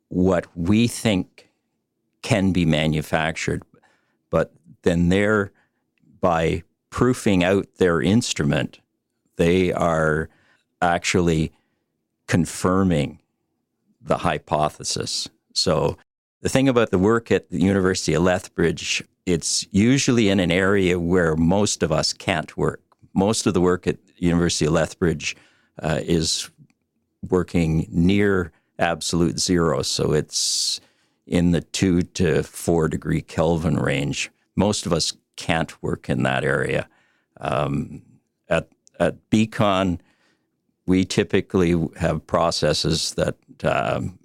what 0.08 0.46
we 0.54 0.86
think 0.86 1.48
can 2.22 2.52
be 2.52 2.64
manufactured. 2.64 3.62
But 4.30 4.52
then 4.82 5.08
they're, 5.08 5.52
by 6.20 6.62
proofing 6.90 7.42
out 7.42 7.66
their 7.78 8.00
instrument, 8.00 8.80
they 9.36 9.72
are 9.72 10.28
actually 10.80 11.52
confirming 12.28 13.20
the 14.00 14.18
hypothesis. 14.18 15.28
So 15.52 15.96
the 16.44 16.50
thing 16.50 16.68
about 16.68 16.90
the 16.90 16.98
work 16.98 17.32
at 17.32 17.48
the 17.48 17.58
University 17.58 18.12
of 18.12 18.22
Lethbridge 18.22 19.02
it's 19.26 19.66
usually 19.70 20.28
in 20.28 20.40
an 20.40 20.52
area 20.52 21.00
where 21.00 21.34
most 21.36 21.82
of 21.82 21.90
us 21.90 22.12
can't 22.12 22.54
work. 22.58 22.82
Most 23.14 23.46
of 23.46 23.54
the 23.54 23.60
work 23.60 23.86
at 23.86 23.96
University 24.18 24.66
of 24.66 24.72
Lethbridge 24.72 25.34
uh, 25.82 26.00
is 26.02 26.50
working 27.30 27.88
near 27.90 28.52
absolute 28.78 29.40
zero, 29.40 29.80
so 29.80 30.12
it's 30.12 30.80
in 31.26 31.52
the 31.52 31.62
two 31.62 32.02
to 32.02 32.42
four 32.42 32.88
degree 32.88 33.22
Kelvin 33.22 33.76
range. 33.76 34.30
Most 34.56 34.84
of 34.84 34.92
us 34.92 35.14
can't 35.36 35.82
work 35.82 36.10
in 36.10 36.22
that 36.24 36.44
area. 36.44 36.86
Um, 37.40 38.02
at 38.50 38.68
at 39.00 39.30
Beacon, 39.30 40.02
we 40.84 41.06
typically 41.06 41.88
have 41.96 42.26
processes 42.26 43.14
that 43.14 43.36
um, 43.64 44.18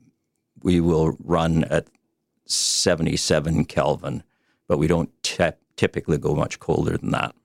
we 0.62 0.82
will 0.82 1.16
run 1.24 1.64
at 1.66 1.88
77 2.50 3.66
Kelvin 3.66 4.24
but 4.70 4.78
we 4.78 4.88
don't 4.88 5.12
typically 5.76 6.18
go 6.18 6.34
much 6.36 6.60
colder 6.60 6.96
than 6.96 7.12
that. 7.12 7.36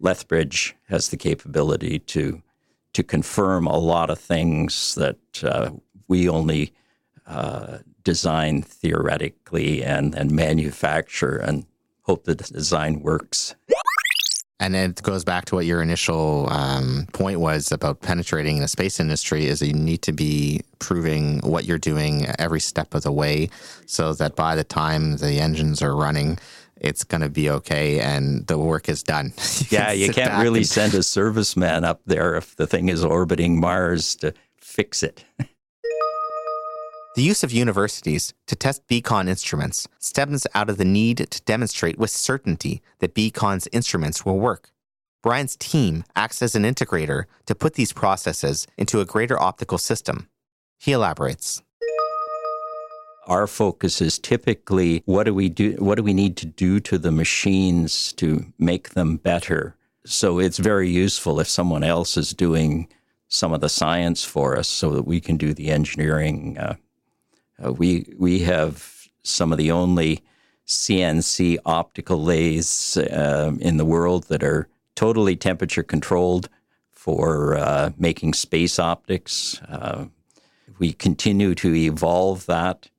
Lethbridge 0.00 0.74
has 0.88 1.10
the 1.10 1.16
capability 1.16 2.00
to 2.00 2.42
to 2.94 3.02
confirm 3.02 3.66
a 3.66 3.76
lot 3.76 4.08
of 4.08 4.18
things 4.18 4.94
that 4.94 5.44
uh, 5.44 5.70
we 6.08 6.28
only 6.28 6.72
uh, 7.26 7.78
design 8.02 8.62
theoretically 8.62 9.84
and, 9.84 10.14
and 10.14 10.32
manufacture 10.32 11.36
and 11.36 11.66
hope 12.02 12.24
that 12.24 12.38
the 12.38 12.54
design 12.54 13.02
works. 13.02 13.54
And 14.60 14.74
it 14.74 15.02
goes 15.02 15.24
back 15.24 15.44
to 15.46 15.54
what 15.54 15.66
your 15.66 15.82
initial 15.82 16.48
um, 16.50 17.06
point 17.12 17.38
was 17.38 17.70
about 17.70 18.00
penetrating 18.00 18.58
the 18.58 18.66
space 18.66 18.98
industry 18.98 19.46
is 19.46 19.60
that 19.60 19.68
you 19.68 19.74
need 19.74 20.02
to 20.02 20.12
be 20.12 20.62
proving 20.80 21.38
what 21.40 21.64
you're 21.64 21.78
doing 21.78 22.26
every 22.38 22.58
step 22.58 22.92
of 22.94 23.02
the 23.02 23.12
way 23.12 23.50
so 23.86 24.12
that 24.14 24.34
by 24.34 24.56
the 24.56 24.64
time 24.64 25.18
the 25.18 25.38
engines 25.38 25.80
are 25.80 25.94
running, 25.94 26.38
it's 26.80 27.04
going 27.04 27.20
to 27.20 27.28
be 27.28 27.50
okay 27.50 28.00
and 28.00 28.46
the 28.48 28.58
work 28.58 28.88
is 28.88 29.02
done. 29.02 29.32
you 29.58 29.66
yeah, 29.70 29.92
you 29.92 30.12
can't 30.12 30.42
really 30.42 30.60
and... 30.60 30.68
send 30.68 30.94
a 30.94 30.98
serviceman 30.98 31.84
up 31.84 32.00
there 32.06 32.34
if 32.34 32.56
the 32.56 32.66
thing 32.66 32.88
is 32.88 33.04
orbiting 33.04 33.60
Mars 33.60 34.16
to 34.16 34.34
fix 34.56 35.02
it. 35.02 35.24
The 37.18 37.24
use 37.24 37.42
of 37.42 37.50
universities 37.50 38.32
to 38.46 38.54
test 38.54 38.86
Beacon 38.86 39.26
instruments 39.26 39.88
stems 39.98 40.46
out 40.54 40.70
of 40.70 40.78
the 40.78 40.84
need 40.84 41.26
to 41.28 41.42
demonstrate 41.42 41.98
with 41.98 42.12
certainty 42.12 42.80
that 43.00 43.12
Beacon's 43.12 43.66
instruments 43.72 44.24
will 44.24 44.38
work. 44.38 44.70
Brian's 45.20 45.56
team 45.56 46.04
acts 46.14 46.42
as 46.42 46.54
an 46.54 46.62
integrator 46.62 47.24
to 47.46 47.56
put 47.56 47.74
these 47.74 47.92
processes 47.92 48.68
into 48.76 49.00
a 49.00 49.04
greater 49.04 49.36
optical 49.36 49.78
system. 49.78 50.28
He 50.78 50.92
elaborates. 50.92 51.60
Our 53.26 53.48
focus 53.48 54.00
is 54.00 54.20
typically 54.20 55.02
what 55.04 55.24
do 55.24 55.34
we 55.34 55.48
do 55.48 55.72
what 55.80 55.96
do 55.96 56.04
we 56.04 56.14
need 56.14 56.36
to 56.36 56.46
do 56.46 56.78
to 56.78 56.98
the 56.98 57.10
machines 57.10 58.12
to 58.12 58.46
make 58.60 58.90
them 58.90 59.16
better. 59.16 59.74
So 60.06 60.38
it's 60.38 60.58
very 60.58 60.88
useful 60.88 61.40
if 61.40 61.48
someone 61.48 61.82
else 61.82 62.16
is 62.16 62.30
doing 62.32 62.86
some 63.26 63.52
of 63.52 63.60
the 63.60 63.68
science 63.68 64.22
for 64.22 64.56
us 64.56 64.68
so 64.68 64.90
that 64.90 65.04
we 65.04 65.20
can 65.20 65.36
do 65.36 65.52
the 65.52 65.70
engineering 65.70 66.56
uh, 66.58 66.76
uh, 67.64 67.72
we 67.72 68.12
we 68.16 68.40
have 68.40 69.08
some 69.22 69.52
of 69.52 69.58
the 69.58 69.70
only 69.70 70.22
CNC 70.66 71.58
optical 71.64 72.22
lathes 72.22 72.96
uh, 72.96 73.52
in 73.60 73.78
the 73.78 73.84
world 73.84 74.24
that 74.24 74.42
are 74.42 74.68
totally 74.94 75.36
temperature 75.36 75.82
controlled 75.82 76.48
for 76.92 77.56
uh, 77.56 77.90
making 77.96 78.34
space 78.34 78.78
optics. 78.78 79.60
Uh, 79.62 80.06
we 80.78 80.92
continue 80.92 81.54
to 81.54 81.74
evolve 81.74 82.46
that 82.46 82.90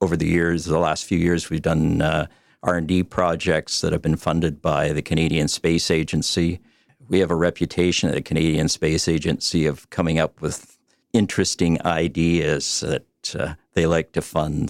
over 0.00 0.16
the 0.16 0.26
years. 0.26 0.66
The 0.66 0.78
last 0.78 1.04
few 1.04 1.18
years, 1.18 1.50
we've 1.50 1.62
done 1.62 2.00
uh, 2.00 2.26
R&D 2.62 3.04
projects 3.04 3.80
that 3.80 3.92
have 3.92 4.02
been 4.02 4.16
funded 4.16 4.62
by 4.62 4.92
the 4.92 5.02
Canadian 5.02 5.48
Space 5.48 5.90
Agency. 5.90 6.60
We 7.08 7.20
have 7.20 7.30
a 7.30 7.36
reputation 7.36 8.08
at 8.08 8.14
the 8.14 8.22
Canadian 8.22 8.68
Space 8.68 9.08
Agency 9.08 9.66
of 9.66 9.88
coming 9.90 10.18
up 10.18 10.40
with 10.40 10.78
interesting 11.12 11.84
ideas 11.84 12.80
that 12.80 13.34
uh, 13.38 13.54
they 13.76 13.86
like 13.86 14.10
to 14.12 14.22
fund. 14.22 14.68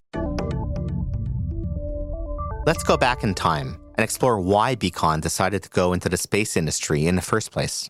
Let's 2.67 2.83
go 2.83 2.97
back 2.97 3.23
in 3.23 3.33
time 3.35 3.81
and 3.97 4.05
explore 4.05 4.39
why 4.39 4.75
Beacon 4.75 5.21
decided 5.21 5.63
to 5.63 5.71
go 5.71 5.93
into 5.95 6.09
the 6.11 6.17
space 6.17 6.57
industry 6.57 7.07
in 7.07 7.15
the 7.15 7.23
first 7.23 7.53
place. 7.53 7.89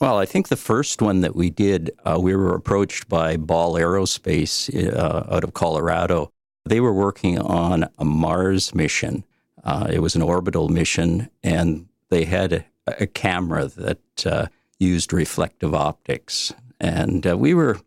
Well, 0.00 0.18
I 0.18 0.26
think 0.26 0.48
the 0.48 0.56
first 0.56 1.00
one 1.00 1.20
that 1.20 1.36
we 1.36 1.50
did, 1.50 1.90
uh, 2.04 2.18
we 2.20 2.34
were 2.34 2.54
approached 2.54 3.08
by 3.08 3.36
Ball 3.36 3.74
Aerospace 3.74 4.74
uh, 4.94 5.24
out 5.30 5.44
of 5.44 5.54
Colorado. 5.54 6.32
They 6.64 6.80
were 6.80 6.92
working 6.92 7.38
on 7.38 7.88
a 7.98 8.04
Mars 8.04 8.74
mission. 8.74 9.24
Uh, 9.62 9.88
it 9.90 10.00
was 10.00 10.14
an 10.14 10.22
orbital 10.22 10.68
mission, 10.68 11.30
and 11.42 11.88
they 12.10 12.24
had 12.24 12.52
a, 12.52 12.64
a 12.86 13.06
camera 13.06 13.66
that 13.68 14.26
uh, 14.26 14.46
used 14.78 15.12
reflective 15.12 15.74
optics. 15.74 16.52
And 16.78 17.26
uh, 17.26 17.38
we 17.38 17.54
were 17.54 17.78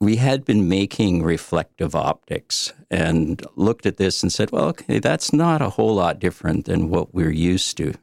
we 0.00 0.16
had 0.16 0.44
been 0.44 0.68
making 0.68 1.22
reflective 1.22 1.96
optics 1.96 2.72
and 2.90 3.44
looked 3.56 3.84
at 3.84 3.96
this 3.96 4.22
and 4.22 4.32
said, 4.32 4.52
well, 4.52 4.66
okay, 4.66 4.98
that's 5.00 5.32
not 5.32 5.60
a 5.60 5.70
whole 5.70 5.94
lot 5.94 6.20
different 6.20 6.66
than 6.66 6.88
what 6.88 7.12
we're 7.12 7.32
used 7.32 7.76
to. 7.78 7.94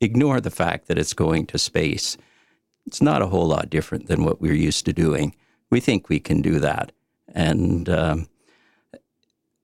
Ignore 0.00 0.40
the 0.40 0.50
fact 0.50 0.88
that 0.88 0.98
it's 0.98 1.14
going 1.14 1.46
to 1.46 1.58
space. 1.58 2.18
It's 2.86 3.00
not 3.00 3.22
a 3.22 3.26
whole 3.26 3.46
lot 3.46 3.70
different 3.70 4.08
than 4.08 4.24
what 4.24 4.40
we're 4.40 4.54
used 4.54 4.84
to 4.86 4.92
doing. 4.92 5.34
We 5.70 5.80
think 5.80 6.08
we 6.08 6.20
can 6.20 6.42
do 6.42 6.58
that. 6.60 6.92
And 7.34 7.88
um, 7.88 8.28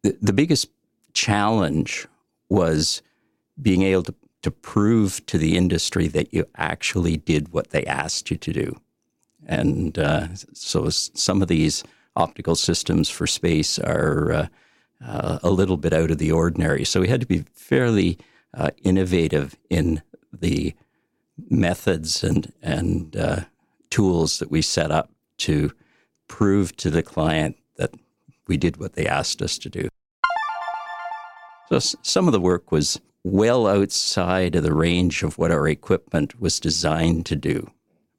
the, 0.03 0.17
the 0.21 0.33
biggest 0.33 0.69
challenge 1.12 2.07
was 2.49 3.03
being 3.61 3.83
able 3.83 4.03
to, 4.05 4.14
to 4.43 4.50
prove 4.50 5.25
to 5.26 5.38
the 5.38 5.57
industry 5.57 6.09
that 6.09 6.33
you 6.33 6.47
actually 6.57 7.17
did 7.17 7.53
what 7.53 7.71
they 7.71 7.85
asked 7.85 8.31
you 8.31 8.37
to 8.38 8.53
do. 8.53 8.81
And 9.47 9.99
uh, 9.99 10.29
so 10.53 10.89
some 10.91 11.43
of 11.43 11.49
these 11.49 11.85
optical 12.17 12.55
systems 12.55 13.09
for 13.09 13.27
space 13.27 13.79
are 13.79 14.33
uh, 14.33 14.47
uh, 15.05 15.39
a 15.43 15.51
little 15.51 15.77
bit 15.77 15.93
out 15.93 16.11
of 16.11 16.19
the 16.19 16.33
ordinary. 16.33 16.85
So 16.85 17.01
we 17.01 17.09
had 17.09 17.21
to 17.21 17.27
be 17.27 17.45
fairly 17.55 18.19
uh, 18.55 18.71
innovative 18.83 19.57
in 19.69 20.03
the 20.33 20.75
methods 21.51 22.23
and 22.23 22.53
and 22.63 23.17
uh, 23.17 23.41
tools 23.91 24.39
that 24.39 24.51
we 24.51 24.63
set 24.63 24.91
up 24.91 25.11
to 25.39 25.73
prove 26.29 26.77
to 26.77 26.91
the 26.91 27.03
client 27.03 27.57
that 27.77 27.91
we 28.47 28.57
did 28.57 28.77
what 28.77 28.95
they 28.95 29.07
asked 29.07 29.43
us 29.43 29.59
to 29.59 29.69
do. 29.69 29.89
So 31.69 31.79
some 32.03 32.27
of 32.27 32.33
the 32.33 32.41
work 32.41 32.71
was 32.71 33.01
well 33.25 33.67
outside 33.67 34.55
of 34.55 34.63
the 34.63 34.75
range 34.75 35.23
of 35.23 35.39
what 35.39 35.51
our 35.51 35.67
equipment 35.67 36.41
was 36.41 36.61
designed 36.61 37.27
to 37.27 37.37
do, 37.37 37.71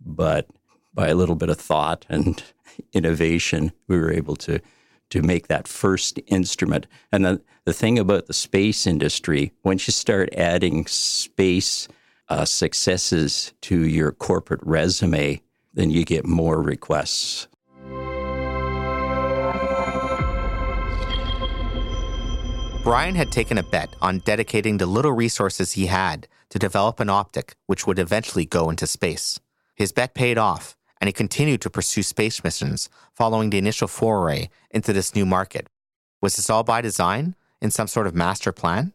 but 0.04 0.48
by 0.96 1.10
a 1.10 1.16
little 1.16 1.36
bit 1.36 1.50
of 1.50 1.60
thought 1.60 2.06
and 2.10 2.42
innovation, 2.94 3.74
we 3.88 4.00
were 4.00 4.12
able 4.12 4.36
to 4.38 4.60
to 5.12 5.22
make 5.22 5.48
that 5.48 5.68
first 5.68 6.20
instrument. 6.26 6.88
And 7.12 7.24
the, 7.24 7.42
the 7.66 7.74
thing 7.74 8.00
about 8.00 8.26
the 8.26 8.34
space 8.34 8.88
industry, 8.88 9.52
once 9.64 9.88
you 9.88 9.92
start 9.92 10.34
adding 10.36 10.88
space 10.88 11.88
uh, 12.28 12.44
successes 12.44 13.54
to 13.62 13.86
your 13.86 14.12
corporate 14.12 14.62
resume, 14.64 15.42
then 15.76 15.92
you 15.92 16.06
get 16.06 16.26
more 16.26 16.60
requests. 16.62 17.48
Brian 22.84 23.16
had 23.16 23.32
taken 23.32 23.58
a 23.58 23.64
bet 23.64 23.96
on 24.02 24.20
dedicating 24.20 24.78
the 24.78 24.86
little 24.86 25.12
resources 25.12 25.74
he 25.74 25.88
had 25.88 26.28
to 26.50 26.60
develop 26.60 27.00
an 27.00 27.10
optic 27.10 27.56
which 27.66 27.88
would 27.88 28.00
eventually 28.00 28.46
go 28.46 28.70
into 28.70 28.86
space. 28.86 29.40
His 29.76 29.92
bet 29.92 30.14
paid 30.14 30.38
off, 30.38 30.78
and 31.06 31.10
he 31.10 31.14
continued 31.14 31.62
to 31.62 31.70
pursue 31.70 32.02
space 32.02 32.44
missions 32.44 32.90
following 33.14 33.52
the 33.52 33.60
initial 33.60 33.88
foray 33.88 34.50
into 34.72 34.92
this 34.92 35.14
new 35.14 35.24
market. 35.24 35.68
Was 36.20 36.36
this 36.36 36.50
all 36.50 36.64
by 36.64 36.82
design 36.82 37.36
in 37.62 37.70
some 37.70 37.86
sort 37.86 38.08
of 38.08 38.16
master 38.16 38.52
plan? 38.52 38.92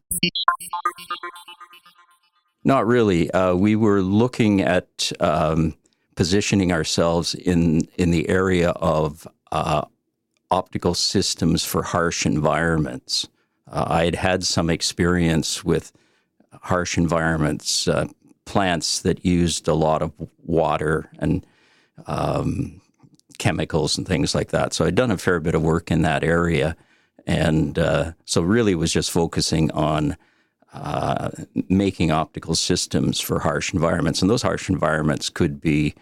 Not 2.65 2.85
really. 2.85 3.31
Uh, 3.31 3.55
we 3.55 3.77
were 3.77 4.03
looking 4.03 4.61
at 4.61 5.13
um, 5.21 5.75
positioning 6.17 6.73
ourselves 6.73 7.37
in 7.37 7.83
in 7.97 8.11
the 8.11 8.29
area 8.29 8.71
of 8.71 9.29
uh, 9.53 9.83
optical 10.51 10.95
systems 10.95 11.65
for 11.65 11.85
harsh 11.85 12.27
environments. 12.27 13.29
Uh, 13.71 13.85
I 13.87 14.05
had 14.07 14.17
had 14.17 14.45
some 14.45 14.69
experience 14.69 15.65
with 15.65 15.93
harsh 16.63 16.99
environments, 16.99 17.87
uh, 17.87 18.09
plants 18.47 18.99
that 19.03 19.25
used 19.25 19.69
a 19.69 19.75
lot 19.75 20.03
of 20.03 20.11
water 20.45 21.09
and 21.21 21.47
um, 22.07 22.81
chemicals 23.39 23.97
and 23.97 24.07
things 24.07 24.35
like 24.35 24.51
that. 24.51 24.73
So 24.73 24.85
I'd 24.85 24.95
done 24.95 25.11
a 25.11 25.19
fair 25.19 25.41
bit 25.41 25.55
of 25.55 25.63
work 25.63 25.91
in 25.91 26.03
that 26.03 26.23
area, 26.23 26.77
and 27.27 27.79
uh, 27.79 28.13
so 28.25 28.43
really 28.43 28.75
was 28.75 28.93
just 28.93 29.11
focusing 29.11 29.71
on 29.73 30.17
uh, 30.73 31.31
making 31.69 32.11
optical 32.11 32.55
systems 32.55 33.21
for 33.21 33.41
harsh 33.41 33.75
environments, 33.75 34.23
and 34.23 34.31
those 34.31 34.43
harsh 34.43 34.69
environments 34.69 35.29
could 35.29 35.61
be. 35.61 35.95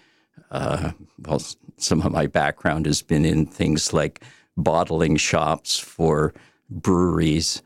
Uh, 0.50 0.92
well, 1.26 1.42
some 1.76 2.02
of 2.02 2.12
my 2.12 2.26
background 2.26 2.86
has 2.86 3.02
been 3.02 3.24
in 3.24 3.46
things 3.46 3.92
like 3.92 4.22
bottling 4.56 5.16
shops 5.16 5.78
for 5.78 6.34
breweries, 6.70 7.62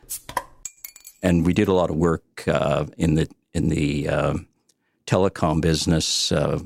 and 1.22 1.46
we 1.46 1.52
did 1.52 1.68
a 1.68 1.72
lot 1.72 1.90
of 1.90 1.96
work 1.96 2.46
uh, 2.46 2.84
in 2.98 3.14
the 3.14 3.28
in 3.54 3.68
the 3.68 4.08
uh, 4.08 4.34
telecom 5.06 5.60
business 5.60 6.32
uh, 6.32 6.58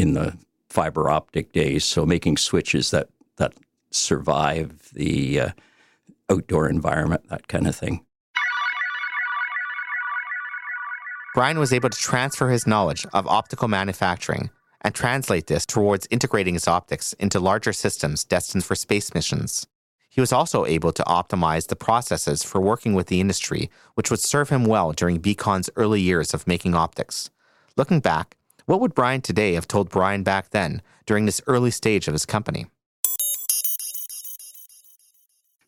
in 0.00 0.14
the 0.14 0.36
fiber 0.70 1.10
optic 1.10 1.52
days. 1.52 1.84
So 1.84 2.06
making 2.06 2.38
switches 2.38 2.90
that 2.90 3.08
that 3.36 3.52
survive 3.90 4.90
the 4.92 5.40
uh, 5.40 5.48
outdoor 6.30 6.68
environment, 6.68 7.28
that 7.28 7.48
kind 7.48 7.66
of 7.66 7.76
thing. 7.76 8.04
Brian 11.34 11.58
was 11.58 11.72
able 11.72 11.90
to 11.90 11.98
transfer 11.98 12.48
his 12.50 12.66
knowledge 12.66 13.06
of 13.12 13.26
optical 13.26 13.68
manufacturing 13.68 14.50
and 14.80 14.94
translate 14.94 15.46
this 15.46 15.66
towards 15.66 16.08
integrating 16.10 16.54
his 16.54 16.66
optics 16.66 17.12
into 17.14 17.38
larger 17.38 17.72
systems 17.72 18.24
destined 18.24 18.64
for 18.64 18.74
space 18.74 19.14
missions. 19.14 19.66
He 20.08 20.20
was 20.20 20.32
also 20.32 20.66
able 20.66 20.92
to 20.92 21.04
optimize 21.04 21.68
the 21.68 21.76
processes 21.76 22.42
for 22.42 22.60
working 22.60 22.94
with 22.94 23.06
the 23.06 23.20
industry, 23.20 23.70
which 23.94 24.10
would 24.10 24.20
serve 24.20 24.48
him 24.48 24.64
well 24.64 24.92
during 24.92 25.18
Beacon's 25.18 25.70
early 25.76 26.00
years 26.00 26.34
of 26.34 26.48
making 26.48 26.74
optics. 26.74 27.30
Looking 27.76 28.00
back, 28.00 28.36
what 28.70 28.80
would 28.80 28.94
Brian 28.94 29.20
today 29.20 29.54
have 29.54 29.66
told 29.66 29.90
Brian 29.90 30.22
back 30.22 30.50
then 30.50 30.80
during 31.04 31.26
this 31.26 31.40
early 31.48 31.72
stage 31.72 32.06
of 32.06 32.14
his 32.14 32.24
company? 32.24 32.66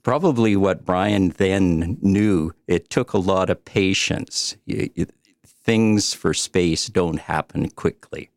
Probably 0.04 0.54
what 0.54 0.84
Brian 0.84 1.30
then 1.30 1.98
knew, 2.00 2.52
it 2.68 2.90
took 2.90 3.12
a 3.12 3.18
lot 3.18 3.50
of 3.50 3.64
patience. 3.64 4.56
things 5.44 6.14
for 6.14 6.32
space 6.32 6.86
don't 6.86 7.18
happen 7.18 7.70
quickly. 7.70 8.30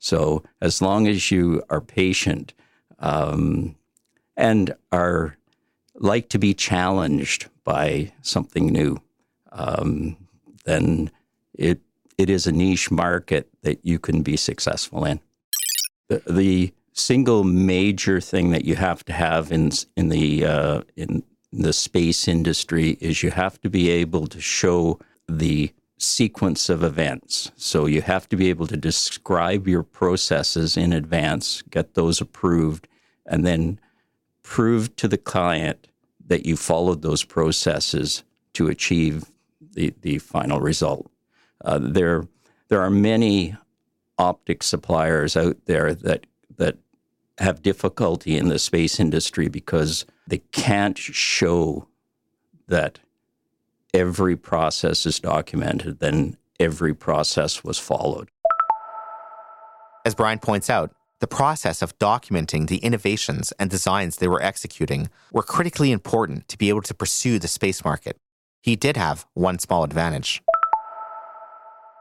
So, 0.00 0.42
as 0.60 0.82
long 0.82 1.06
as 1.06 1.30
you 1.30 1.62
are 1.70 1.80
patient 1.80 2.54
um, 2.98 3.76
and 4.36 4.74
are 4.90 5.36
like 5.94 6.28
to 6.30 6.40
be 6.40 6.54
challenged 6.54 7.48
by 7.62 8.12
something 8.20 8.66
new, 8.66 9.00
um, 9.52 10.16
then 10.64 11.12
it 11.54 11.80
it 12.22 12.30
is 12.30 12.46
a 12.46 12.52
niche 12.52 12.90
market 12.90 13.48
that 13.62 13.84
you 13.84 13.98
can 13.98 14.22
be 14.22 14.36
successful 14.36 15.04
in. 15.04 15.20
The, 16.08 16.22
the 16.28 16.72
single 16.92 17.44
major 17.44 18.20
thing 18.20 18.50
that 18.50 18.64
you 18.64 18.76
have 18.76 19.04
to 19.04 19.12
have 19.12 19.50
in 19.50 19.70
in 19.96 20.08
the 20.08 20.46
uh, 20.46 20.82
in 20.96 21.22
the 21.52 21.72
space 21.72 22.28
industry 22.28 22.96
is 23.00 23.22
you 23.22 23.30
have 23.30 23.60
to 23.60 23.68
be 23.68 23.90
able 23.90 24.26
to 24.26 24.40
show 24.40 24.98
the 25.28 25.72
sequence 25.98 26.68
of 26.68 26.82
events. 26.82 27.52
So 27.56 27.86
you 27.86 28.02
have 28.02 28.28
to 28.30 28.36
be 28.36 28.48
able 28.48 28.66
to 28.68 28.76
describe 28.76 29.68
your 29.68 29.82
processes 29.82 30.76
in 30.76 30.92
advance, 30.92 31.62
get 31.70 31.94
those 31.94 32.20
approved, 32.20 32.88
and 33.26 33.46
then 33.46 33.78
prove 34.42 34.96
to 34.96 35.06
the 35.06 35.18
client 35.18 35.88
that 36.26 36.46
you 36.46 36.56
followed 36.56 37.02
those 37.02 37.22
processes 37.22 38.24
to 38.54 38.68
achieve 38.68 39.30
the, 39.60 39.94
the 40.00 40.18
final 40.18 40.60
result. 40.60 41.11
Uh, 41.64 41.78
there, 41.80 42.26
there 42.68 42.80
are 42.80 42.90
many 42.90 43.56
optic 44.18 44.62
suppliers 44.62 45.36
out 45.36 45.56
there 45.66 45.94
that 45.94 46.26
that 46.58 46.76
have 47.38 47.62
difficulty 47.62 48.36
in 48.36 48.48
the 48.48 48.58
space 48.58 49.00
industry 49.00 49.48
because 49.48 50.04
they 50.26 50.38
can't 50.52 50.98
show 50.98 51.88
that 52.68 53.00
every 53.94 54.36
process 54.36 55.06
is 55.06 55.18
documented, 55.18 55.98
then 55.98 56.36
every 56.60 56.94
process 56.94 57.64
was 57.64 57.78
followed. 57.78 58.30
As 60.04 60.14
Brian 60.14 60.38
points 60.38 60.70
out, 60.70 60.92
the 61.20 61.26
process 61.26 61.82
of 61.82 61.96
documenting 61.98 62.68
the 62.68 62.78
innovations 62.78 63.52
and 63.58 63.70
designs 63.70 64.16
they 64.16 64.28
were 64.28 64.42
executing 64.42 65.08
were 65.32 65.42
critically 65.42 65.92
important 65.92 66.48
to 66.48 66.58
be 66.58 66.68
able 66.68 66.82
to 66.82 66.94
pursue 66.94 67.38
the 67.38 67.48
space 67.48 67.84
market. 67.84 68.18
He 68.60 68.76
did 68.76 68.96
have 68.96 69.26
one 69.34 69.58
small 69.58 69.84
advantage 69.84 70.42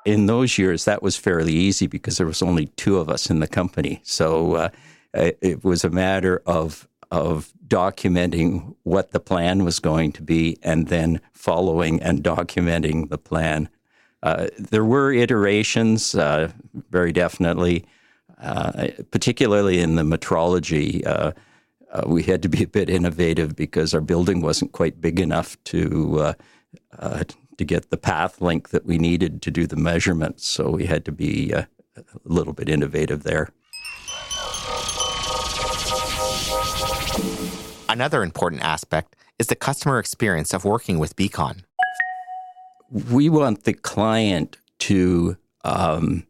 in 0.05 0.25
those 0.25 0.57
years, 0.57 0.85
that 0.85 1.03
was 1.03 1.15
fairly 1.15 1.53
easy 1.53 1.87
because 1.87 2.17
there 2.17 2.27
was 2.27 2.41
only 2.41 2.67
two 2.67 2.97
of 2.97 3.09
us 3.09 3.29
in 3.29 3.39
the 3.39 3.47
company. 3.47 4.01
So 4.03 4.55
uh, 4.55 4.69
it 5.13 5.63
was 5.63 5.83
a 5.83 5.89
matter 5.89 6.41
of 6.45 6.87
of 7.11 7.51
documenting 7.67 8.73
what 8.83 9.11
the 9.11 9.19
plan 9.19 9.65
was 9.65 9.79
going 9.79 10.13
to 10.13 10.21
be 10.23 10.57
and 10.63 10.87
then 10.87 11.19
following 11.33 12.01
and 12.01 12.23
documenting 12.23 13.09
the 13.09 13.17
plan. 13.17 13.67
Uh, 14.23 14.47
there 14.57 14.85
were 14.85 15.11
iterations, 15.11 16.15
uh, 16.15 16.49
very 16.89 17.11
definitely, 17.11 17.83
uh, 18.41 18.87
particularly 19.11 19.79
in 19.79 19.95
the 19.95 20.03
metrology. 20.03 21.05
Uh, 21.05 21.33
uh, 21.91 22.03
we 22.07 22.23
had 22.23 22.41
to 22.41 22.49
be 22.49 22.63
a 22.63 22.67
bit 22.67 22.89
innovative 22.89 23.55
because 23.57 23.93
our 23.93 24.01
building 24.01 24.41
wasn't 24.41 24.71
quite 24.71 25.01
big 25.01 25.19
enough 25.19 25.61
to 25.65 26.33
to 27.61 27.65
get 27.65 27.91
the 27.91 27.97
path 27.97 28.41
length 28.41 28.71
that 28.71 28.87
we 28.87 28.97
needed 28.97 29.39
to 29.43 29.51
do 29.51 29.67
the 29.67 29.75
measurements. 29.75 30.47
So 30.47 30.71
we 30.71 30.87
had 30.87 31.05
to 31.05 31.11
be 31.11 31.53
uh, 31.53 31.65
a 31.95 32.03
little 32.25 32.53
bit 32.53 32.67
innovative 32.67 33.21
there. 33.21 33.49
Another 37.87 38.23
important 38.23 38.63
aspect 38.63 39.15
is 39.37 39.45
the 39.45 39.55
customer 39.55 39.99
experience 39.99 40.55
of 40.55 40.65
working 40.65 40.97
with 40.97 41.15
Beacon. 41.15 41.63
We 42.89 43.29
want 43.29 43.65
the 43.65 43.73
client 43.73 44.57
to 44.79 45.37
um, 45.63 46.25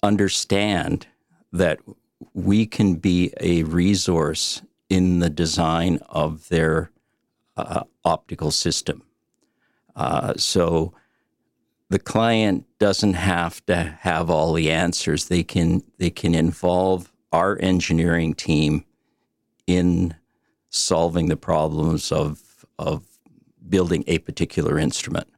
understand 0.00 1.08
that 1.52 1.80
we 2.34 2.66
can 2.66 2.94
be 2.94 3.32
a 3.40 3.64
resource 3.64 4.62
in 4.88 5.18
the 5.18 5.30
design 5.30 5.98
of 6.08 6.48
their 6.50 6.92
uh, 7.56 7.82
optical 8.04 8.52
system. 8.52 9.02
Uh, 9.96 10.34
so 10.36 10.92
the 11.90 11.98
client 11.98 12.66
doesn't 12.78 13.14
have 13.14 13.64
to 13.66 13.76
have 14.00 14.30
all 14.30 14.52
the 14.52 14.70
answers. 14.70 15.28
They 15.28 15.42
can 15.42 15.82
they 15.98 16.10
can 16.10 16.34
involve 16.34 17.12
our 17.32 17.58
engineering 17.60 18.34
team 18.34 18.84
in 19.66 20.14
solving 20.70 21.28
the 21.28 21.36
problems 21.36 22.10
of 22.10 22.66
of 22.78 23.04
building 23.68 24.04
a 24.06 24.18
particular 24.18 24.78
instrument. 24.78 25.28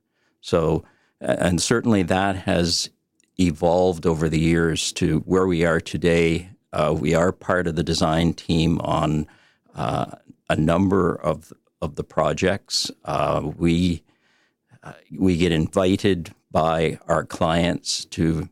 So 0.41 0.85
and 1.21 1.61
certainly 1.61 2.03
that 2.05 2.37
has 2.37 2.91
evolved 3.39 4.07
over 4.07 4.29
the 4.29 4.41
years 4.41 4.93
to 4.93 5.19
where 5.21 5.47
we 5.47 5.65
are 5.65 5.81
today. 5.81 6.51
Uh, 6.73 6.95
we 6.99 7.15
are 7.15 7.33
part 7.33 7.67
of 7.67 7.77
the 7.77 7.83
design 7.83 8.33
team 8.33 8.81
on 8.81 9.27
uh, 9.75 10.07
a 10.49 10.57
number 10.57 11.15
of 11.17 11.53
of 11.83 11.97
the 11.97 12.05
projects. 12.05 12.91
Uh, 13.05 13.51
we 13.57 14.03
we 15.11 15.37
get 15.37 15.53
invited 15.53 16.35
by 16.51 16.99
our 17.09 17.25
clients 17.25 18.05
to 18.07 18.49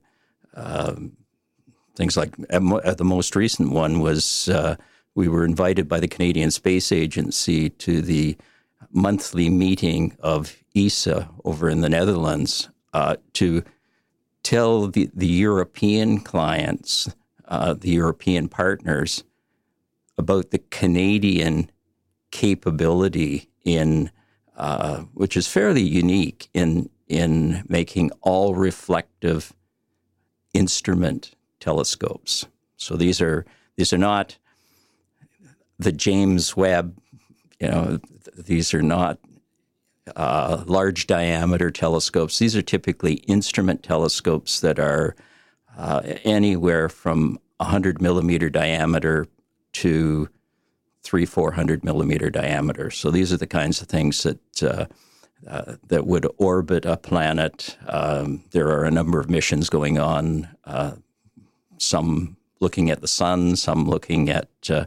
um, 0.54 1.16
things 1.96 2.16
like 2.16 2.34
at 2.50 2.98
the 2.98 3.04
most 3.04 3.36
recent 3.36 3.70
one 3.70 4.00
was 4.00 4.48
uh, 4.48 4.76
we 5.14 5.28
were 5.28 5.44
invited 5.44 5.88
by 5.88 6.00
the 6.00 6.08
Canadian 6.08 6.50
Space 6.50 6.90
Agency 6.90 7.70
to 7.70 8.00
the 8.00 8.36
monthly 8.92 9.48
meeting 9.50 10.16
of 10.20 10.56
ESA 10.76 11.28
over 11.44 11.68
in 11.68 11.80
the 11.80 11.88
Netherlands 11.88 12.68
uh, 12.92 13.16
to 13.34 13.62
tell 14.42 14.86
the, 14.86 15.10
the 15.14 15.26
European 15.26 16.20
clients, 16.20 17.12
uh, 17.46 17.74
the 17.74 17.90
European 17.90 18.48
partners, 18.48 19.24
about 20.18 20.50
the 20.50 20.58
Canadian 20.70 21.70
capability 22.30 23.50
in 23.64 24.10
uh, 24.56 25.00
which 25.14 25.36
is 25.36 25.46
fairly 25.48 25.82
unique 25.82 26.48
in 26.54 26.88
in 27.08 27.64
making 27.68 28.10
all 28.22 28.54
reflective 28.54 29.52
instrument 30.52 31.34
telescopes. 31.60 32.46
So 32.76 32.96
these 32.96 33.20
are 33.20 33.44
these 33.76 33.92
are 33.92 33.98
not 33.98 34.38
the 35.78 35.92
James 35.92 36.56
Webb. 36.56 36.98
You 37.60 37.68
know, 37.68 37.98
th- 37.98 38.46
these 38.46 38.74
are 38.74 38.82
not 38.82 39.18
uh, 40.16 40.64
large 40.66 41.06
diameter 41.06 41.70
telescopes. 41.70 42.38
These 42.38 42.56
are 42.56 42.62
typically 42.62 43.14
instrument 43.14 43.82
telescopes 43.82 44.60
that 44.60 44.78
are 44.78 45.16
uh, 45.76 46.02
anywhere 46.24 46.88
from 46.88 47.38
100 47.58 48.00
millimeter 48.00 48.50
diameter 48.50 49.26
to 49.72 50.28
three, 51.04 51.26
400 51.26 51.84
millimeter 51.84 52.30
diameter. 52.30 52.90
So 52.90 53.10
these 53.10 53.32
are 53.32 53.36
the 53.36 53.46
kinds 53.46 53.80
of 53.80 53.88
things 53.88 54.22
that 54.22 54.62
uh, 54.62 54.86
uh, 55.46 55.76
that 55.88 56.06
would 56.06 56.26
orbit 56.38 56.86
a 56.86 56.96
planet. 56.96 57.76
Um, 57.86 58.44
there 58.52 58.68
are 58.68 58.84
a 58.84 58.90
number 58.90 59.20
of 59.20 59.28
missions 59.28 59.68
going 59.68 59.98
on. 59.98 60.48
Uh, 60.64 60.92
some 61.76 62.38
looking 62.60 62.90
at 62.90 63.02
the 63.02 63.08
sun, 63.08 63.56
some 63.56 63.86
looking 63.86 64.30
at 64.30 64.48
uh, 64.70 64.86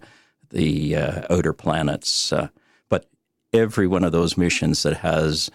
the 0.49 0.95
uh, 0.95 1.21
outer 1.29 1.53
planets. 1.53 2.33
Uh, 2.33 2.47
but 2.89 3.05
every 3.53 3.85
one 3.85 4.03
of 4.03 4.11
those 4.11 4.35
missions 4.35 4.81
that 4.81 4.97
has 4.97 5.51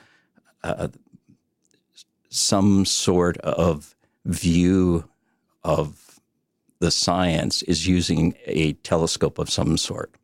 some 2.28 2.84
sort 2.84 3.36
of 3.38 3.96
view 4.24 5.08
of 5.64 6.20
the 6.78 6.90
science 6.90 7.62
is 7.64 7.86
using 7.86 8.34
a 8.46 8.72
telescope 8.74 9.38
of 9.38 9.50
some 9.50 9.76
sort. 9.76 10.14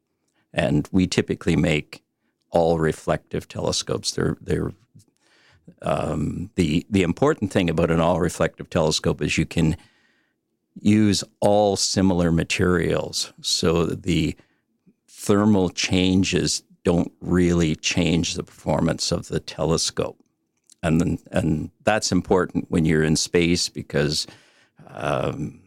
And 0.53 0.89
we 0.93 1.07
typically 1.07 1.57
make 1.57 2.03
all 2.51 2.79
reflective 2.79 3.49
telescopes. 3.49 4.13
They're, 4.13 4.37
they're 4.41 4.73
um, 5.83 6.51
the 6.55 6.87
the 6.91 7.03
important 7.03 7.53
thing 7.53 7.71
about 7.71 7.91
an 7.91 8.01
all 8.01 8.21
reflective 8.21 8.71
telescope 8.71 9.23
is 9.23 9.39
you 9.39 9.47
can 9.47 9.77
use 10.81 11.25
all 11.41 11.77
similar 11.77 12.31
materials, 12.31 13.33
so 13.41 13.85
the 13.87 14.37
thermal 15.07 15.71
changes 15.71 16.63
don't 16.85 17.13
really 17.21 17.75
change 17.77 18.35
the 18.35 18.43
performance 18.43 19.13
of 19.13 19.29
the 19.29 19.41
telescope, 19.41 20.19
and 20.83 21.21
and 21.31 21.71
that's 21.85 22.13
important 22.13 22.71
when 22.71 22.85
you're 22.85 23.05
in 23.05 23.17
space 23.17 23.69
because 23.69 24.27
um, 24.89 25.61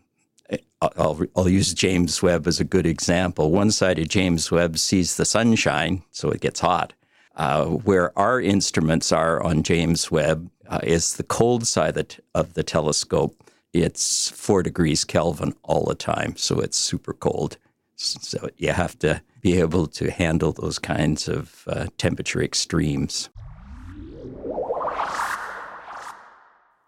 I'll, 0.81 1.21
I'll 1.35 1.49
use 1.49 1.73
James 1.73 2.21
Webb 2.23 2.47
as 2.47 2.59
a 2.59 2.63
good 2.63 2.85
example. 2.85 3.51
One 3.51 3.71
side 3.71 3.99
of 3.99 4.07
James 4.07 4.51
Webb 4.51 4.77
sees 4.77 5.15
the 5.15 5.25
sunshine, 5.25 6.03
so 6.11 6.29
it 6.29 6.41
gets 6.41 6.59
hot. 6.59 6.93
Uh, 7.35 7.65
where 7.65 8.17
our 8.19 8.41
instruments 8.41 9.11
are 9.11 9.41
on 9.41 9.63
James 9.63 10.11
Webb 10.11 10.49
uh, 10.67 10.79
is 10.83 11.15
the 11.15 11.23
cold 11.23 11.65
side 11.65 11.97
of 11.97 12.07
the, 12.07 12.19
of 12.35 12.53
the 12.55 12.63
telescope. 12.63 13.35
It's 13.73 14.29
four 14.29 14.63
degrees 14.63 15.05
Kelvin 15.05 15.55
all 15.63 15.85
the 15.85 15.95
time, 15.95 16.35
so 16.35 16.59
it's 16.59 16.77
super 16.77 17.13
cold. 17.13 17.57
So 17.95 18.49
you 18.57 18.73
have 18.73 18.97
to 18.99 19.21
be 19.41 19.59
able 19.59 19.87
to 19.87 20.11
handle 20.11 20.51
those 20.51 20.77
kinds 20.79 21.29
of 21.29 21.63
uh, 21.67 21.87
temperature 21.97 22.41
extremes. 22.41 23.29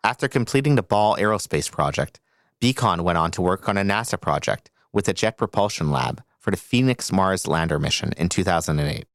After 0.03 0.27
completing 0.27 0.75
the 0.75 0.83
Ball 0.83 1.15
Aerospace 1.15 1.71
project, 1.71 2.19
Beacon 2.63 3.03
went 3.03 3.17
on 3.17 3.29
to 3.31 3.41
work 3.41 3.67
on 3.67 3.75
a 3.77 3.81
NASA 3.81 4.17
project 4.17 4.71
with 4.93 5.03
the 5.03 5.13
Jet 5.13 5.37
Propulsion 5.37 5.91
Lab 5.91 6.23
for 6.39 6.49
the 6.49 6.55
Phoenix 6.55 7.11
Mars 7.11 7.45
lander 7.45 7.77
mission 7.77 8.13
in 8.15 8.29
2008. 8.29 9.05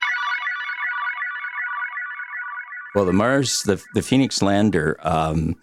Well, 2.95 3.07
the 3.07 3.15
Mars, 3.15 3.63
the, 3.63 3.83
the 3.95 4.03
Phoenix 4.03 4.43
lander, 4.43 4.99
um, 5.01 5.57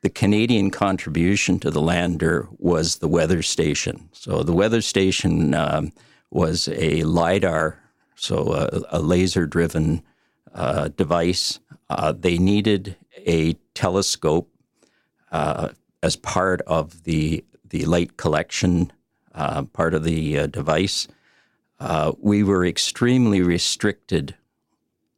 the 0.00 0.10
Canadian 0.10 0.72
contribution 0.72 1.60
to 1.60 1.70
the 1.70 1.80
lander 1.80 2.48
was 2.58 2.96
the 2.96 3.06
weather 3.06 3.42
station. 3.42 4.08
So 4.10 4.42
the 4.42 4.52
weather 4.52 4.80
station 4.80 5.54
um, 5.54 5.92
was 6.32 6.68
a 6.72 7.04
LIDAR, 7.04 7.78
so 8.16 8.52
a, 8.52 8.80
a 8.90 8.98
laser 8.98 9.46
driven 9.46 10.02
uh, 10.52 10.88
device. 10.88 11.60
Uh, 11.88 12.10
they 12.10 12.36
needed 12.36 12.96
a 13.16 13.52
telescope 13.74 14.50
uh, 15.30 15.68
as 16.02 16.16
part 16.16 16.60
of 16.62 17.04
the 17.04 17.44
the 17.68 17.84
light 17.84 18.16
collection 18.16 18.90
uh, 19.34 19.62
part 19.62 19.94
of 19.94 20.04
the 20.04 20.38
uh, 20.38 20.46
device, 20.46 21.06
uh, 21.80 22.12
we 22.18 22.42
were 22.42 22.64
extremely 22.64 23.42
restricted 23.42 24.34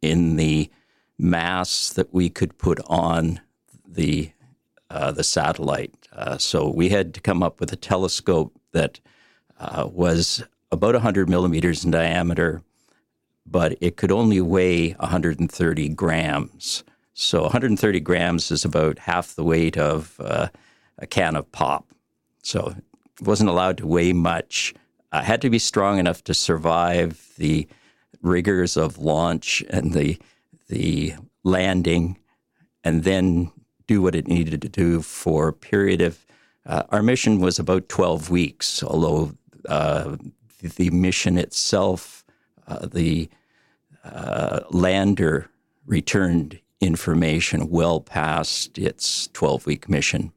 in 0.03 0.37
the 0.37 0.71
mass 1.19 1.91
that 1.91 2.13
we 2.13 2.29
could 2.29 2.59
put 2.59 2.81
on 2.87 3.41
the 3.87 4.31
uh, 4.91 5.13
the 5.13 5.23
satellite. 5.23 5.95
Uh, 6.13 6.37
so 6.37 6.69
we 6.69 6.89
had 6.89 7.15
to 7.15 7.21
come 7.21 7.43
up 7.43 7.61
with 7.61 7.73
a 7.73 7.77
telescope 7.77 8.53
that 8.73 8.99
uh, 9.61 9.89
was 9.91 10.43
about 10.73 10.95
100 10.95 11.29
millimeters 11.29 11.85
in 11.85 11.93
diameter, 11.93 12.63
but 13.47 13.77
it 13.81 13.97
could 13.97 14.11
only 14.11 14.41
weigh 14.41 14.91
130 14.93 15.89
grams. 15.91 16.83
So 17.15 17.43
130 17.43 18.01
grams 18.01 18.51
is 18.51 18.65
about 18.65 18.99
half 18.99 19.35
the 19.35 19.45
weight 19.45 19.79
of 19.79 20.19
a 21.01 21.07
can 21.07 21.37
of 21.37 21.51
pop. 21.53 21.87
So 22.43 22.75
wasn't 23.21 23.51
allowed 23.51 23.79
to 23.79 23.87
weigh 23.87 24.13
much. 24.13 24.75
I 25.13 25.23
had 25.23 25.43
to 25.43 25.51
be 25.51 25.59
strong 25.59 25.99
enough 25.99 26.25
to 26.25 26.35
survive 26.35 27.33
the 27.37 27.67
rigors 28.23 28.77
of 28.77 28.99
launch 28.99 29.63
and 29.71 29.93
the 29.93 30.21
the 30.69 31.15
landing, 31.43 32.17
and 32.85 33.03
then 33.03 33.51
do 33.87 34.01
what 34.01 34.15
it 34.15 34.29
needed 34.29 34.63
to 34.63 34.69
do 34.69 35.03
for 35.03 35.49
a 35.49 35.53
period 35.53 36.01
of. 36.01 36.25
Uh, 36.67 36.85
our 36.91 37.03
mission 37.03 37.41
was 37.41 37.59
about 37.59 37.89
12 37.89 38.31
weeks, 38.31 38.83
although 38.83 39.33
uh, 39.69 40.17
the, 40.61 40.69
the, 40.69 40.91
mission 40.91 41.39
itself, 41.39 42.25
uh, 42.69 42.87
the 42.87 43.29
uh, 44.05 44.61
lander 44.71 45.51
returned 45.87 46.61
information 46.81 47.71
well 47.71 48.01
past 48.01 48.79
its 48.79 49.29
12 49.33 49.67
week 49.67 49.89
mission. 49.89 50.33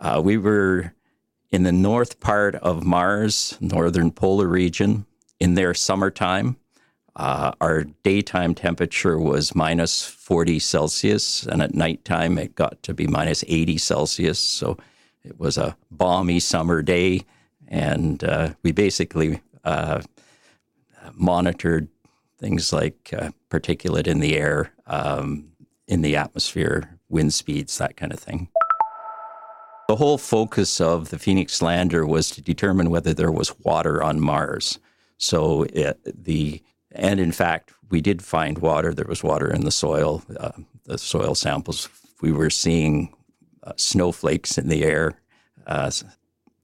Uh, 0.00 0.20
we 0.24 0.38
were 0.38 0.94
in 1.50 1.62
the 1.64 1.72
north 1.72 2.20
part 2.20 2.54
of 2.56 2.84
Mars, 2.84 3.56
northern 3.60 4.10
polar 4.10 4.46
region, 4.46 5.06
in 5.38 5.54
their 5.54 5.74
summertime. 5.74 6.56
Uh, 7.16 7.52
our 7.60 7.84
daytime 8.02 8.54
temperature 8.54 9.18
was 9.18 9.54
minus 9.54 10.04
40 10.04 10.58
Celsius, 10.58 11.44
and 11.46 11.60
at 11.60 11.74
nighttime 11.74 12.38
it 12.38 12.54
got 12.54 12.82
to 12.84 12.94
be 12.94 13.06
minus 13.06 13.44
80 13.46 13.78
Celsius. 13.78 14.38
So 14.38 14.78
it 15.24 15.38
was 15.38 15.58
a 15.58 15.76
balmy 15.90 16.40
summer 16.40 16.82
day, 16.82 17.22
and 17.68 18.22
uh, 18.24 18.54
we 18.62 18.72
basically 18.72 19.42
uh, 19.64 20.02
monitored 21.14 21.88
things 22.38 22.72
like 22.72 23.12
uh, 23.16 23.30
particulate 23.50 24.06
in 24.06 24.20
the 24.20 24.36
air, 24.36 24.72
um, 24.86 25.48
in 25.86 26.00
the 26.00 26.16
atmosphere, 26.16 26.98
wind 27.08 27.34
speeds, 27.34 27.76
that 27.78 27.96
kind 27.96 28.12
of 28.12 28.20
thing. 28.20 28.48
The 29.90 29.96
whole 29.96 30.18
focus 30.18 30.80
of 30.80 31.10
the 31.10 31.18
Phoenix 31.18 31.60
Lander 31.60 32.06
was 32.06 32.30
to 32.30 32.40
determine 32.40 32.90
whether 32.90 33.12
there 33.12 33.32
was 33.32 33.58
water 33.64 34.04
on 34.04 34.20
Mars. 34.20 34.78
So 35.18 35.64
it, 35.64 35.98
the 36.04 36.62
and 36.92 37.18
in 37.18 37.32
fact, 37.32 37.72
we 37.90 38.00
did 38.00 38.22
find 38.22 38.58
water. 38.58 38.94
There 38.94 39.08
was 39.08 39.24
water 39.24 39.52
in 39.52 39.64
the 39.64 39.72
soil. 39.72 40.22
Uh, 40.38 40.52
the 40.84 40.96
soil 40.96 41.34
samples 41.34 41.88
we 42.22 42.30
were 42.30 42.50
seeing 42.50 43.12
uh, 43.64 43.72
snowflakes 43.74 44.58
in 44.58 44.68
the 44.68 44.84
air. 44.84 45.20
Uh, 45.66 45.90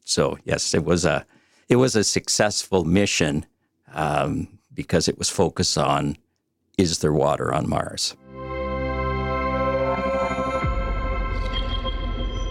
so 0.05 0.39
yes, 0.45 0.73
it 0.73 0.85
was 0.85 1.05
a 1.05 1.27
it 1.69 1.77
was 1.77 1.97
a 1.97 2.05
successful 2.05 2.85
mission 2.85 3.45
um, 3.93 4.47
because 4.73 5.09
it 5.09 5.19
was 5.19 5.29
focused 5.29 5.77
on 5.77 6.17
is 6.79 7.01
there 7.01 7.13
water 7.13 7.53
on 7.53 7.69
Mars. 7.69 8.15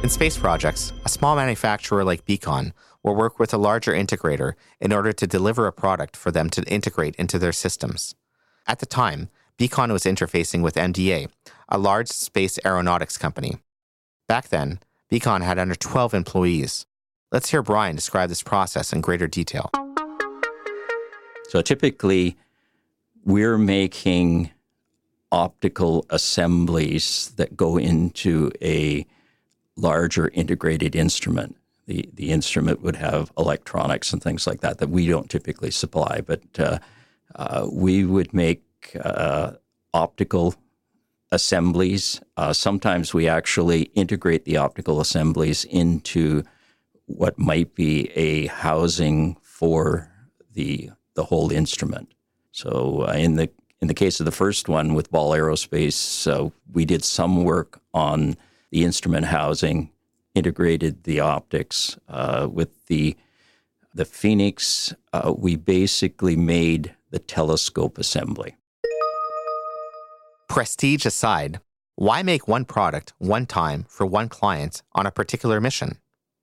In 0.05 0.09
space 0.09 0.37
projects, 0.37 0.93
a 1.03 1.09
small 1.09 1.35
manufacturer 1.35 2.03
like 2.03 2.25
Beacon 2.25 2.73
will 3.01 3.15
work 3.15 3.39
with 3.39 3.55
a 3.55 3.57
larger 3.57 3.91
integrator 3.91 4.53
in 4.79 4.93
order 4.93 5.11
to 5.11 5.25
deliver 5.25 5.65
a 5.65 5.73
product 5.73 6.15
for 6.15 6.29
them 6.29 6.47
to 6.51 6.63
integrate 6.71 7.15
into 7.15 7.39
their 7.39 7.51
systems. 7.51 8.13
At 8.67 8.77
the 8.77 8.85
time, 8.85 9.29
Beacon 9.57 9.91
was 9.91 10.03
interfacing 10.03 10.61
with 10.61 10.75
MDA, 10.75 11.29
a 11.69 11.79
large 11.79 12.09
space 12.09 12.59
aeronautics 12.63 13.17
company. 13.17 13.57
Back 14.27 14.49
then, 14.49 14.79
Beacon 15.09 15.41
had 15.41 15.57
under 15.57 15.73
12 15.73 16.13
employees. 16.13 16.85
Let's 17.31 17.49
hear 17.49 17.63
Brian 17.63 17.95
describe 17.95 18.29
this 18.29 18.43
process 18.43 18.93
in 18.93 19.01
greater 19.01 19.25
detail. 19.25 19.71
So 21.49 21.63
typically, 21.63 22.37
we're 23.23 23.57
making 23.57 24.51
optical 25.31 26.05
assemblies 26.11 27.33
that 27.37 27.57
go 27.57 27.77
into 27.77 28.51
a 28.61 29.07
larger 29.75 30.29
integrated 30.29 30.95
instrument. 30.95 31.55
The, 31.87 32.09
the 32.13 32.31
instrument 32.31 32.81
would 32.81 32.95
have 32.95 33.31
electronics 33.37 34.11
and 34.11 34.21
things 34.21 34.47
like 34.47 34.61
that 34.61 34.79
that 34.79 34.89
we 34.89 35.07
don't 35.07 35.29
typically 35.29 35.71
supply, 35.71 36.21
but 36.25 36.41
uh, 36.57 36.79
uh, 37.35 37.67
we 37.71 38.05
would 38.05 38.33
make 38.33 38.63
uh, 39.03 39.51
optical 39.93 40.55
assemblies. 41.31 42.21
Uh, 42.37 42.53
sometimes 42.53 43.13
we 43.13 43.27
actually 43.27 43.83
integrate 43.93 44.45
the 44.45 44.57
optical 44.57 44.99
assemblies 44.99 45.65
into 45.65 46.43
what 47.05 47.37
might 47.37 47.75
be 47.75 48.09
a 48.15 48.47
housing 48.47 49.37
for 49.41 50.09
the 50.53 50.89
the 51.15 51.23
whole 51.23 51.51
instrument. 51.51 52.13
So 52.51 53.05
uh, 53.07 53.13
in 53.13 53.35
the 53.35 53.49
in 53.81 53.87
the 53.87 53.93
case 53.93 54.19
of 54.19 54.25
the 54.25 54.31
first 54.31 54.69
one 54.69 54.93
with 54.93 55.11
Ball 55.11 55.31
Aerospace, 55.31 56.27
uh, 56.31 56.49
we 56.71 56.85
did 56.85 57.03
some 57.03 57.43
work 57.43 57.81
on 57.93 58.35
the 58.75 58.83
instrument 58.83 59.27
housing, 59.27 59.89
integrated 60.33 61.05
the 61.05 61.21
optics 61.21 61.97
uh, 62.09 62.45
with 62.51 62.87
the 62.87 63.15
the 63.93 64.03
Phoenix. 64.03 64.93
Uh, 65.13 65.33
we 65.37 65.55
basically 65.55 66.35
made 66.35 66.93
the 67.09 67.19
telescope 67.19 67.97
assembly. 67.97 68.57
Prestige 70.49 71.05
aside, 71.05 71.61
why 71.95 72.21
make 72.21 72.49
one 72.49 72.65
product 72.65 73.13
one 73.17 73.45
time 73.45 73.85
for 73.87 74.05
one 74.05 74.27
client 74.27 74.81
on 74.93 75.05
a 75.05 75.11
particular 75.11 75.61
mission? 75.61 75.99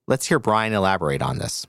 Let's 0.07 0.25
hear 0.25 0.39
Brian 0.39 0.73
elaborate 0.73 1.21
on 1.21 1.37
this. 1.37 1.67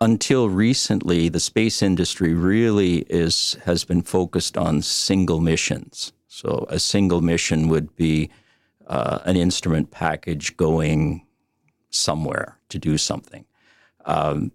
Until 0.00 0.48
recently, 0.48 1.28
the 1.28 1.40
space 1.40 1.82
industry 1.82 2.34
really 2.34 2.98
is 3.10 3.56
has 3.64 3.82
been 3.82 4.02
focused 4.02 4.56
on 4.56 4.80
single 4.82 5.40
missions. 5.40 6.12
So 6.28 6.66
a 6.68 6.78
single 6.78 7.20
mission 7.20 7.68
would 7.68 7.96
be 7.96 8.30
uh, 8.90 9.20
an 9.24 9.36
instrument 9.36 9.92
package 9.92 10.56
going 10.56 11.24
somewhere 11.90 12.58
to 12.68 12.78
do 12.78 12.98
something. 12.98 13.44
Um, 14.04 14.50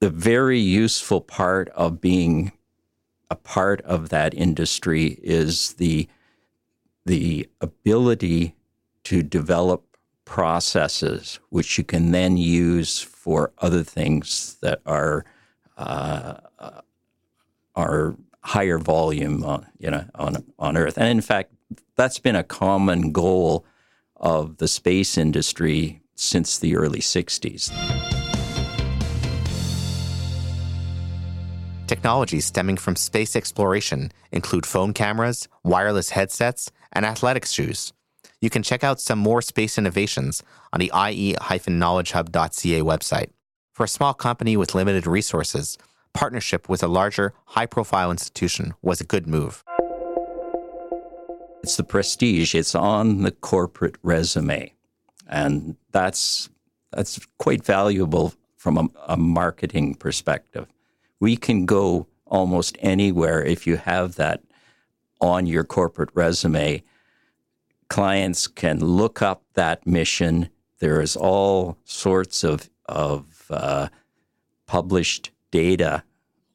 the 0.00 0.10
very 0.10 0.58
useful 0.58 1.20
part 1.20 1.68
of 1.70 2.00
being 2.00 2.52
a 3.30 3.36
part 3.36 3.80
of 3.82 4.08
that 4.08 4.34
industry 4.34 5.20
is 5.22 5.74
the 5.74 6.08
the 7.06 7.48
ability 7.60 8.54
to 9.04 9.22
develop 9.22 9.96
processes 10.24 11.40
which 11.48 11.78
you 11.78 11.84
can 11.84 12.10
then 12.10 12.36
use 12.36 13.00
for 13.00 13.52
other 13.58 13.82
things 13.82 14.56
that 14.60 14.80
are 14.86 15.24
uh, 15.76 16.34
are 17.76 18.16
higher 18.42 18.78
volume 18.78 19.44
on 19.44 19.66
you 19.78 19.90
know 19.90 20.04
on 20.16 20.44
on 20.58 20.76
Earth. 20.76 20.98
And 20.98 21.08
in 21.08 21.20
fact, 21.20 21.52
that's 22.00 22.18
been 22.18 22.34
a 22.34 22.42
common 22.42 23.12
goal 23.12 23.66
of 24.16 24.56
the 24.56 24.66
space 24.66 25.18
industry 25.18 26.00
since 26.14 26.58
the 26.58 26.74
early 26.74 27.00
60s. 27.00 27.70
Technologies 31.86 32.46
stemming 32.46 32.78
from 32.78 32.96
space 32.96 33.36
exploration 33.36 34.10
include 34.32 34.64
phone 34.64 34.94
cameras, 34.94 35.46
wireless 35.62 36.08
headsets, 36.08 36.72
and 36.90 37.04
athletic 37.04 37.44
shoes. 37.44 37.92
You 38.40 38.48
can 38.48 38.62
check 38.62 38.82
out 38.82 38.98
some 38.98 39.18
more 39.18 39.42
space 39.42 39.76
innovations 39.76 40.42
on 40.72 40.80
the 40.80 40.90
ie-knowledgehub.ca 40.94 42.80
website. 42.80 43.28
For 43.72 43.84
a 43.84 43.88
small 43.88 44.14
company 44.14 44.56
with 44.56 44.74
limited 44.74 45.06
resources, 45.06 45.76
partnership 46.14 46.66
with 46.66 46.82
a 46.82 46.88
larger, 46.88 47.34
high-profile 47.44 48.10
institution 48.10 48.72
was 48.80 49.02
a 49.02 49.04
good 49.04 49.26
move. 49.26 49.62
It's 51.62 51.76
the 51.76 51.84
prestige. 51.84 52.54
It's 52.54 52.74
on 52.74 53.22
the 53.22 53.30
corporate 53.30 53.96
resume, 54.02 54.72
and 55.28 55.76
that's 55.92 56.48
that's 56.92 57.20
quite 57.38 57.64
valuable 57.64 58.34
from 58.56 58.78
a, 58.78 58.88
a 59.06 59.16
marketing 59.16 59.94
perspective 59.94 60.66
we 61.20 61.36
can 61.36 61.66
go 61.66 62.06
almost 62.26 62.76
anywhere 62.80 63.44
if 63.44 63.66
you 63.66 63.76
have 63.76 64.16
that 64.16 64.42
on 65.20 65.46
your 65.46 65.64
corporate 65.64 66.08
resume. 66.14 66.82
Clients 67.88 68.46
can 68.46 68.80
look 68.80 69.20
up 69.20 69.42
that 69.54 69.86
mission. 69.86 70.48
There 70.78 71.00
is 71.00 71.14
all 71.14 71.76
sorts 71.84 72.42
of 72.42 72.68
of 72.88 73.46
uh, 73.50 73.88
published 74.66 75.30
data 75.52 76.02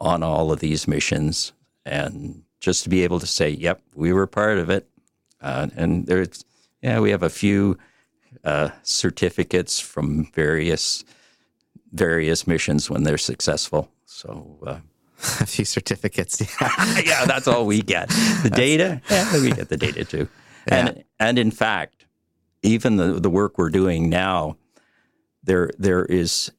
on 0.01 0.23
all 0.23 0.51
of 0.51 0.59
these 0.59 0.87
missions, 0.87 1.53
and 1.85 2.43
just 2.59 2.83
to 2.83 2.89
be 2.89 3.03
able 3.03 3.19
to 3.19 3.27
say, 3.27 3.49
"Yep, 3.49 3.81
we 3.93 4.11
were 4.11 4.27
part 4.27 4.57
of 4.57 4.69
it," 4.69 4.87
uh, 5.41 5.67
and 5.75 6.07
there's 6.07 6.45
yeah, 6.81 6.99
we 6.99 7.11
have 7.11 7.23
a 7.23 7.29
few 7.29 7.77
uh, 8.43 8.69
certificates 8.83 9.79
from 9.79 10.25
various 10.33 11.03
various 11.91 12.45
missions 12.45 12.89
when 12.89 13.03
they're 13.03 13.17
successful. 13.17 13.89
So 14.05 14.59
uh, 14.65 14.79
a 15.39 15.45
few 15.45 15.65
certificates. 15.65 16.41
Yeah. 16.41 17.01
yeah, 17.05 17.25
that's 17.25 17.47
all 17.47 17.65
we 17.65 17.81
get. 17.81 18.09
The 18.43 18.51
data, 18.53 19.01
yeah, 19.09 19.41
we 19.41 19.51
get 19.51 19.69
the 19.69 19.77
data 19.77 20.05
too. 20.05 20.27
Yeah. 20.67 20.77
And 20.77 21.03
and 21.19 21.37
in 21.37 21.51
fact, 21.51 22.07
even 22.63 22.95
the 22.95 23.19
the 23.19 23.29
work 23.29 23.59
we're 23.59 23.69
doing 23.69 24.09
now, 24.09 24.57
there 25.43 25.69
there 25.77 26.03
is. 26.05 26.51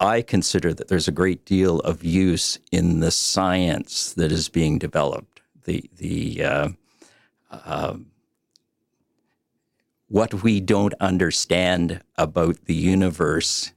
I 0.00 0.22
consider 0.22 0.72
that 0.72 0.88
there's 0.88 1.06
a 1.06 1.12
great 1.12 1.44
deal 1.44 1.80
of 1.80 2.02
use 2.02 2.58
in 2.72 3.00
the 3.00 3.10
science 3.10 4.14
that 4.14 4.32
is 4.32 4.48
being 4.48 4.78
developed. 4.78 5.42
The 5.66 5.90
the 5.98 6.42
uh, 7.50 7.96
what 10.08 10.42
we 10.42 10.60
don't 10.60 10.94
understand 11.00 12.02
about 12.16 12.64
the 12.64 12.74
universe 12.74 13.72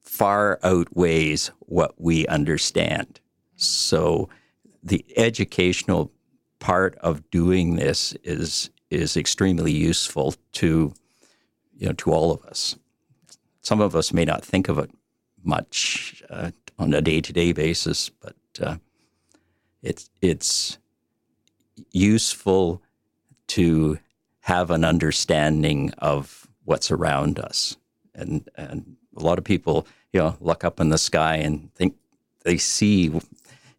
far 0.00 0.58
outweighs 0.64 1.50
what 1.60 1.94
we 1.96 2.26
understand. 2.26 3.20
So 3.56 4.28
the 4.82 5.04
educational 5.16 6.10
part 6.58 6.96
of 6.96 7.30
doing 7.30 7.76
this 7.76 8.12
is 8.24 8.70
is 8.90 9.16
extremely 9.16 9.70
useful 9.72 10.34
to 10.52 10.92
you 11.76 11.86
know 11.86 11.92
to 11.92 12.12
all 12.12 12.32
of 12.32 12.44
us. 12.44 12.76
Some 13.60 13.80
of 13.80 13.94
us 13.94 14.12
may 14.12 14.24
not 14.24 14.44
think 14.44 14.68
of 14.68 14.78
it 14.78 14.90
much 15.44 16.22
uh, 16.28 16.50
on 16.78 16.92
a 16.92 17.00
day 17.00 17.20
to 17.20 17.32
day 17.32 17.52
basis, 17.52 18.08
but 18.08 18.36
uh, 18.60 18.76
it's 19.82 20.10
it's 20.20 20.78
useful 21.92 22.82
to 23.50 23.98
have 24.40 24.70
an 24.70 24.84
understanding 24.84 25.92
of 25.98 26.48
what's 26.64 26.90
around 26.90 27.38
us, 27.38 27.76
and 28.14 28.48
and 28.56 28.96
a 29.16 29.22
lot 29.22 29.38
of 29.38 29.44
people 29.44 29.86
you 30.12 30.20
know, 30.20 30.36
look 30.40 30.64
up 30.64 30.80
in 30.80 30.88
the 30.88 30.98
sky 30.98 31.36
and 31.36 31.72
think 31.74 31.96
they 32.44 32.56
see 32.56 33.12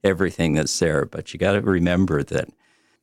everything 0.04 0.54
that's 0.54 0.78
there. 0.80 1.06
But 1.06 1.34
you 1.34 1.40
got 1.40 1.54
to 1.54 1.62
remember 1.62 2.24
that 2.24 2.50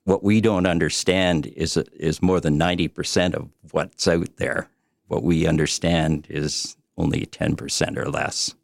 what 0.04 0.22
we 0.22 0.40
don't 0.40 0.66
understand 0.66 1.46
is 1.46 1.76
is 1.76 2.22
more 2.22 2.40
than 2.40 2.56
ninety 2.56 2.88
percent 2.88 3.34
of 3.34 3.48
what's 3.72 4.08
out 4.08 4.36
there. 4.36 4.68
What 5.08 5.22
we 5.22 5.46
understand 5.46 6.26
is 6.28 6.76
only 6.96 7.26
ten 7.26 7.56
percent 7.56 7.98
or 7.98 8.08
less. 8.08 8.54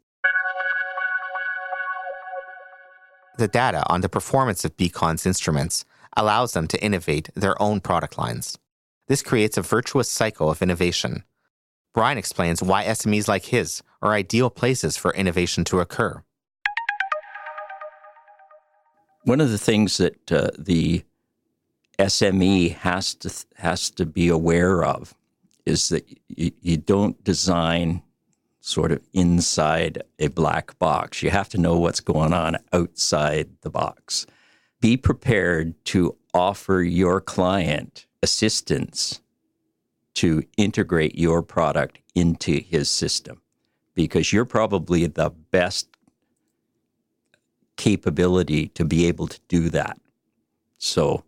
The 3.37 3.47
data 3.49 3.83
on 3.87 4.01
the 4.01 4.09
performance 4.09 4.63
of 4.63 4.77
Beacon's 4.77 5.25
instruments 5.25 5.83
allows 6.15 6.53
them 6.53 6.67
to 6.67 6.83
innovate 6.83 7.29
their 7.35 7.59
own 7.61 7.79
product 7.79 8.17
lines. 8.17 8.57
This 9.07 9.21
creates 9.21 9.57
a 9.57 9.61
virtuous 9.61 10.09
cycle 10.09 10.49
of 10.49 10.61
innovation. 10.61 11.23
Brian 11.93 12.17
explains 12.17 12.61
why 12.61 12.83
SMEs 12.85 13.27
like 13.27 13.45
his 13.45 13.81
are 14.01 14.13
ideal 14.13 14.49
places 14.49 14.97
for 14.97 15.13
innovation 15.13 15.63
to 15.65 15.79
occur. 15.79 16.23
One 19.23 19.41
of 19.41 19.49
the 19.49 19.57
things 19.57 19.97
that 19.97 20.31
uh, 20.31 20.51
the 20.57 21.03
SME 21.97 22.75
has 22.75 23.15
to 23.15 23.33
has 23.55 23.89
to 23.91 24.05
be 24.05 24.27
aware 24.27 24.83
of 24.83 25.15
is 25.65 25.89
that 25.89 26.05
you, 26.27 26.51
you 26.61 26.77
don't 26.77 27.23
design 27.23 28.03
sort 28.59 28.91
of 28.91 29.01
inside 29.13 30.03
a 30.19 30.27
black 30.27 30.77
box. 30.79 31.23
You 31.23 31.29
have 31.29 31.49
to 31.49 31.57
know 31.57 31.79
what's 31.79 31.99
going 31.99 32.33
on 32.33 32.57
outside 32.73 33.49
the 33.61 33.69
box. 33.69 34.25
Be 34.85 34.97
prepared 34.97 35.83
to 35.85 36.15
offer 36.31 36.83
your 36.83 37.19
client 37.19 38.05
assistance 38.21 39.19
to 40.13 40.43
integrate 40.57 41.17
your 41.17 41.41
product 41.41 41.97
into 42.13 42.61
his 42.61 42.87
system 42.87 43.41
because 43.95 44.31
you're 44.31 44.45
probably 44.45 45.07
the 45.07 45.31
best 45.31 45.87
capability 47.77 48.67
to 48.67 48.85
be 48.85 49.07
able 49.07 49.27
to 49.27 49.39
do 49.47 49.69
that. 49.69 49.99
So 50.77 51.23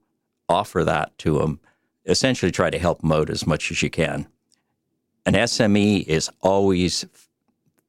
offer 0.48 0.84
that 0.84 1.18
to 1.18 1.40
them. 1.40 1.60
Essentially, 2.06 2.52
try 2.52 2.70
to 2.70 2.78
help 2.78 3.00
out 3.12 3.32
as 3.32 3.48
much 3.48 3.72
as 3.72 3.82
you 3.82 3.90
can. 3.90 4.28
An 5.26 5.34
SME 5.34 6.06
is 6.06 6.30
always 6.42 7.08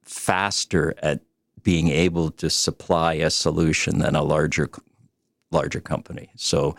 faster 0.01 0.95
at 1.03 1.19
being 1.61 1.89
able 1.89 2.31
to 2.31 2.49
supply 2.49 3.13
a 3.13 3.29
solution 3.29 3.99
than 3.99 4.15
a 4.15 4.23
larger 4.23 4.67
larger 5.51 5.79
company. 5.79 6.29
So 6.35 6.75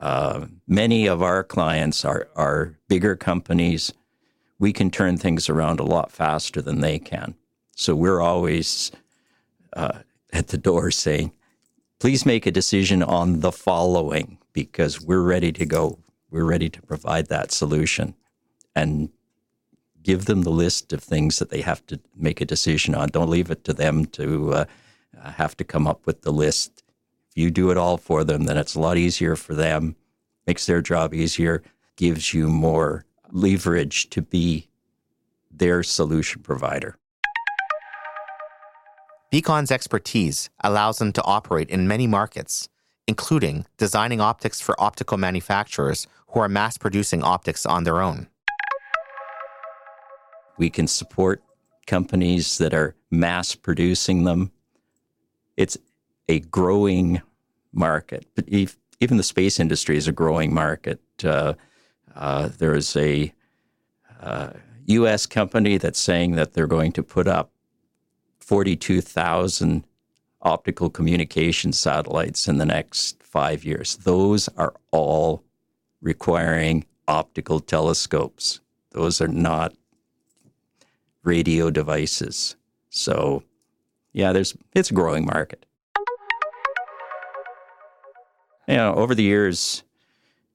uh, 0.00 0.46
many 0.66 1.06
of 1.06 1.22
our 1.22 1.44
clients 1.44 2.04
are 2.04 2.28
are 2.36 2.78
bigger 2.88 3.16
companies. 3.16 3.92
We 4.58 4.72
can 4.72 4.90
turn 4.90 5.16
things 5.16 5.48
around 5.48 5.80
a 5.80 5.84
lot 5.84 6.10
faster 6.10 6.62
than 6.62 6.80
they 6.80 6.98
can. 6.98 7.34
So 7.76 7.94
we're 7.94 8.20
always 8.20 8.90
uh, 9.74 9.98
at 10.32 10.48
the 10.48 10.58
door 10.58 10.90
saying, 10.90 11.32
please 12.00 12.24
make 12.24 12.46
a 12.46 12.50
decision 12.50 13.02
on 13.02 13.40
the 13.40 13.52
following 13.52 14.38
because 14.52 15.00
we're 15.00 15.22
ready 15.22 15.52
to 15.52 15.66
go. 15.66 15.98
We're 16.30 16.44
ready 16.44 16.68
to 16.70 16.82
provide 16.82 17.26
that 17.26 17.52
solution 17.52 18.14
and 18.74 19.10
give 20.02 20.24
them 20.26 20.42
the 20.42 20.50
list 20.50 20.92
of 20.92 21.02
things 21.02 21.38
that 21.38 21.50
they 21.50 21.60
have 21.62 21.84
to 21.86 22.00
make 22.16 22.40
a 22.40 22.44
decision 22.44 22.94
on. 22.94 23.08
Don't 23.08 23.30
leave 23.30 23.50
it 23.50 23.64
to 23.64 23.72
them 23.72 24.06
to 24.06 24.52
uh, 24.54 24.64
have 25.22 25.56
to 25.56 25.64
come 25.64 25.86
up 25.86 26.06
with 26.06 26.22
the 26.22 26.32
list. 26.32 26.75
You 27.36 27.50
do 27.50 27.70
it 27.70 27.76
all 27.76 27.98
for 27.98 28.24
them, 28.24 28.44
then 28.44 28.56
it's 28.56 28.74
a 28.74 28.80
lot 28.80 28.96
easier 28.96 29.36
for 29.36 29.54
them, 29.54 29.94
makes 30.46 30.64
their 30.64 30.80
job 30.80 31.12
easier, 31.12 31.62
gives 31.96 32.32
you 32.32 32.48
more 32.48 33.04
leverage 33.30 34.08
to 34.10 34.22
be 34.22 34.68
their 35.50 35.82
solution 35.82 36.42
provider. 36.42 36.96
Beacon's 39.30 39.70
expertise 39.70 40.48
allows 40.64 40.96
them 40.96 41.12
to 41.12 41.22
operate 41.24 41.68
in 41.68 41.86
many 41.86 42.06
markets, 42.06 42.70
including 43.06 43.66
designing 43.76 44.20
optics 44.20 44.62
for 44.62 44.74
optical 44.80 45.18
manufacturers 45.18 46.06
who 46.28 46.40
are 46.40 46.48
mass 46.48 46.78
producing 46.78 47.22
optics 47.22 47.66
on 47.66 47.84
their 47.84 48.00
own. 48.00 48.28
We 50.56 50.70
can 50.70 50.86
support 50.86 51.42
companies 51.86 52.56
that 52.56 52.72
are 52.72 52.94
mass 53.10 53.54
producing 53.54 54.24
them. 54.24 54.52
It's 55.58 55.76
a 56.28 56.40
growing 56.40 57.20
market, 57.76 58.26
but 58.34 58.48
even 58.48 59.16
the 59.16 59.22
space 59.22 59.60
industry 59.60 59.96
is 59.96 60.08
a 60.08 60.12
growing 60.12 60.52
market. 60.52 61.00
Uh, 61.22 61.54
uh, 62.14 62.48
there 62.58 62.74
is 62.74 62.96
a 62.96 63.32
uh, 64.20 64.50
U.S. 64.86 65.26
company 65.26 65.78
that's 65.78 66.00
saying 66.00 66.32
that 66.32 66.54
they're 66.54 66.66
going 66.66 66.92
to 66.92 67.02
put 67.02 67.28
up 67.28 67.50
42,000 68.38 69.84
optical 70.42 70.88
communication 70.88 71.72
satellites 71.72 72.46
in 72.46 72.58
the 72.58 72.64
next 72.64 73.22
five 73.22 73.64
years. 73.64 73.96
Those 73.96 74.48
are 74.56 74.74
all 74.92 75.42
requiring 76.00 76.84
optical 77.08 77.60
telescopes. 77.60 78.60
Those 78.92 79.20
are 79.20 79.28
not 79.28 79.74
radio 81.24 81.70
devices. 81.70 82.56
So, 82.88 83.42
yeah, 84.12 84.32
there's 84.32 84.56
it's 84.74 84.90
a 84.90 84.94
growing 84.94 85.26
market. 85.26 85.66
You 88.68 88.76
know, 88.76 88.94
over 88.94 89.14
the 89.14 89.22
years, 89.22 89.84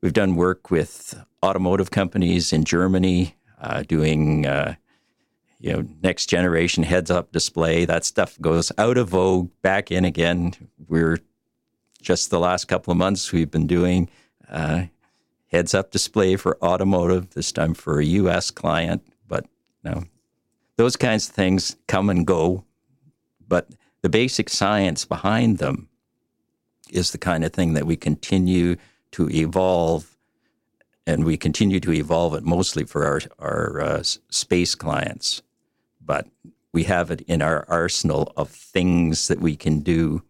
we've 0.02 0.13
done 0.13 0.36
work 0.36 0.69
with 0.69 1.24
automotive 1.43 1.91
companies 1.91 2.52
in 2.52 2.65
Germany, 2.65 3.36
uh, 3.60 3.84
doing 3.84 4.45
uh, 4.45 4.76
you 5.60 5.71
know, 5.71 5.88
next 6.02 6.26
generation 6.26 6.84
heads 6.84 7.12
up 7.12 7.32
display. 7.32 7.86
That 7.86 8.04
stuff 8.04 8.39
goes 8.41 8.71
out 8.78 8.97
of 8.97 9.10
vogue, 9.10 9.50
back 9.62 9.91
in 9.91 10.04
again. 10.04 10.54
We're 10.88 11.19
just 12.02 12.32
the 12.32 12.39
last 12.39 12.65
couple 12.65 12.91
of 12.91 12.97
months 12.97 13.32
we've 13.32 13.52
been 13.52 13.67
doing 13.67 14.10
uh, 14.50 14.86
heads 15.52 15.74
up 15.74 15.91
display 15.91 16.36
for 16.36 16.58
automotive, 16.63 17.30
this 17.30 17.52
time 17.52 17.76
for 17.76 18.00
a 18.00 18.06
US 18.06 18.50
client. 18.50 19.04
But 19.28 19.45
you 19.84 19.91
know, 19.91 20.04
those 20.78 20.97
kinds 20.97 21.30
of 21.30 21.36
things 21.36 21.78
come 21.88 22.10
and 22.10 22.26
go. 22.26 22.65
But 23.47 23.69
the 24.02 24.10
basic 24.10 24.50
science 24.50 25.06
behind 25.06 25.60
them 25.60 25.88
is 26.91 27.12
the 27.12 27.17
kind 27.17 27.43
of 27.43 27.54
thing 27.54 27.73
that 27.73 27.86
we 27.86 27.95
continue 27.95 28.75
to 29.12 29.30
evolve 29.30 30.17
and 31.08 31.25
we 31.25 31.36
continue 31.36 31.80
to 31.80 31.91
evolve 31.91 32.36
it 32.36 32.43
mostly 32.43 32.84
for 32.84 33.06
our, 33.06 33.21
our 33.39 33.82
uh, 33.82 34.04
space 34.30 34.75
clients 34.75 35.41
but 36.04 36.27
we 36.73 36.84
have 36.84 37.12
it 37.12 37.21
in 37.21 37.41
our 37.41 37.65
arsenal 37.67 38.32
of 38.38 38.49
things 38.49 39.27
that 39.27 39.39
we 39.39 39.56
can 39.56 39.80
do 39.80 40.23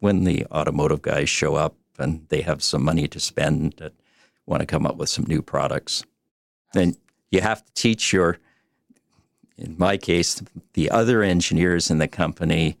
when 0.00 0.24
the 0.24 0.46
automotive 0.46 1.02
guys 1.02 1.28
show 1.28 1.54
up 1.54 1.74
and 1.98 2.26
they 2.28 2.42
have 2.42 2.62
some 2.62 2.82
money 2.82 3.08
to 3.08 3.20
spend 3.20 3.74
that 3.78 3.92
want 4.46 4.60
to 4.60 4.66
come 4.66 4.86
up 4.86 4.96
with 4.96 5.08
some 5.08 5.24
new 5.26 5.42
products. 5.42 6.04
Then 6.72 6.96
you 7.30 7.40
have 7.40 7.64
to 7.64 7.72
teach 7.74 8.12
your, 8.12 8.38
in 9.56 9.74
my 9.78 9.96
case, 9.96 10.42
the 10.74 10.90
other 10.90 11.22
engineers 11.22 11.90
in 11.90 11.98
the 11.98 12.08
company 12.08 12.76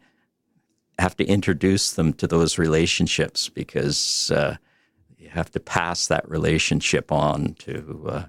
have 0.98 1.16
to 1.16 1.24
introduce 1.24 1.92
them 1.92 2.12
to 2.14 2.26
those 2.26 2.58
relationships 2.58 3.48
because 3.48 4.30
uh, 4.30 4.56
you 5.18 5.28
have 5.28 5.50
to 5.52 5.60
pass 5.60 6.06
that 6.06 6.28
relationship 6.28 7.12
on 7.12 7.54
to 7.54 8.06
uh, 8.08 8.24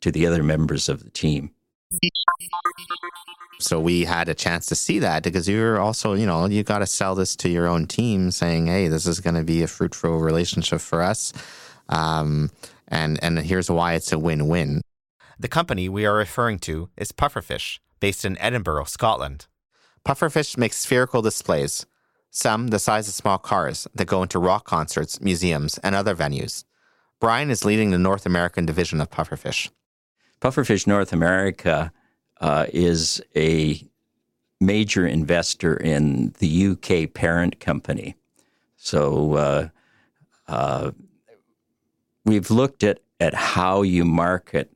to 0.00 0.12
the 0.12 0.26
other 0.26 0.42
members 0.42 0.88
of 0.88 1.02
the 1.02 1.10
team. 1.10 1.50
So 3.58 3.80
we 3.80 4.04
had 4.04 4.28
a 4.28 4.34
chance 4.34 4.66
to 4.66 4.74
see 4.74 4.98
that 4.98 5.22
because 5.22 5.48
you're 5.48 5.80
also, 5.80 6.12
you 6.12 6.26
know, 6.26 6.46
you 6.46 6.62
got 6.62 6.80
to 6.80 6.86
sell 6.86 7.14
this 7.14 7.34
to 7.36 7.48
your 7.48 7.66
own 7.66 7.86
team, 7.86 8.30
saying, 8.30 8.66
"Hey, 8.66 8.88
this 8.88 9.06
is 9.06 9.20
going 9.20 9.34
to 9.34 9.44
be 9.44 9.62
a 9.62 9.66
fruitful 9.66 10.18
relationship 10.18 10.80
for 10.80 11.02
us," 11.02 11.32
um, 11.88 12.50
and 12.88 13.18
and 13.22 13.38
here's 13.38 13.70
why 13.70 13.94
it's 13.94 14.12
a 14.12 14.18
win-win. 14.18 14.82
The 15.38 15.48
company 15.48 15.88
we 15.88 16.06
are 16.06 16.14
referring 16.14 16.58
to 16.60 16.90
is 16.96 17.12
Pufferfish, 17.12 17.78
based 18.00 18.24
in 18.24 18.38
Edinburgh, 18.38 18.84
Scotland. 18.84 19.46
Pufferfish 20.04 20.56
makes 20.56 20.78
spherical 20.78 21.22
displays, 21.22 21.86
some 22.36 22.68
the 22.68 22.78
size 22.78 23.08
of 23.08 23.14
small 23.14 23.38
cars 23.38 23.88
that 23.94 24.06
go 24.06 24.22
into 24.22 24.38
rock 24.38 24.64
concerts, 24.64 25.20
museums, 25.22 25.78
and 25.78 25.94
other 25.94 26.14
venues. 26.14 26.64
Brian 27.18 27.50
is 27.50 27.64
leading 27.64 27.90
the 27.90 27.98
North 27.98 28.26
American 28.26 28.66
division 28.66 29.00
of 29.00 29.10
Pufferfish. 29.10 29.70
Pufferfish 30.42 30.86
North 30.86 31.14
America 31.14 31.90
uh, 32.42 32.66
is 32.74 33.22
a 33.34 33.82
major 34.60 35.06
investor 35.06 35.78
in 35.78 36.34
the 36.38 36.68
UK 36.68 37.12
parent 37.12 37.58
company. 37.58 38.16
So 38.76 39.34
uh, 39.34 39.68
uh, 40.46 40.90
we've 42.26 42.50
looked 42.50 42.84
at, 42.84 43.00
at 43.18 43.32
how 43.32 43.80
you 43.80 44.04
market 44.04 44.70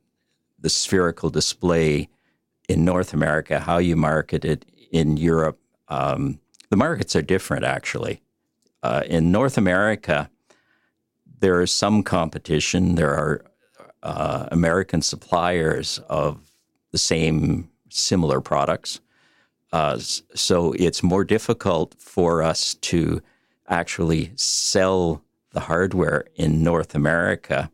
the 0.58 0.70
spherical 0.70 1.28
display 1.28 2.08
in 2.70 2.86
North 2.86 3.12
America, 3.12 3.60
how 3.60 3.76
you 3.76 3.96
market 3.96 4.46
it 4.46 4.64
in 4.90 5.18
Europe. 5.18 5.58
Um, 5.88 6.40
the 6.70 6.76
markets 6.76 7.14
are 7.14 7.22
different, 7.22 7.64
actually. 7.64 8.22
Uh, 8.82 9.02
in 9.06 9.30
North 9.30 9.58
America, 9.58 10.30
there 11.40 11.60
is 11.60 11.70
some 11.70 12.02
competition. 12.02 12.94
There 12.94 13.14
are 13.14 13.44
uh, 14.02 14.48
American 14.50 15.02
suppliers 15.02 15.98
of 16.08 16.50
the 16.92 16.98
same 16.98 17.68
similar 17.90 18.40
products. 18.40 19.00
Uh, 19.72 19.98
so 19.98 20.72
it's 20.72 21.02
more 21.02 21.24
difficult 21.24 21.94
for 21.98 22.42
us 22.42 22.74
to 22.74 23.20
actually 23.68 24.32
sell 24.36 25.22
the 25.52 25.60
hardware 25.60 26.24
in 26.36 26.62
North 26.62 26.94
America. 26.94 27.70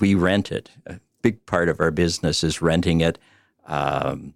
We 0.00 0.14
rent 0.14 0.52
it. 0.52 0.70
A 0.86 1.00
big 1.22 1.44
part 1.46 1.68
of 1.68 1.80
our 1.80 1.90
business 1.90 2.44
is 2.44 2.62
renting 2.62 3.00
it. 3.00 3.18
Um, 3.66 4.34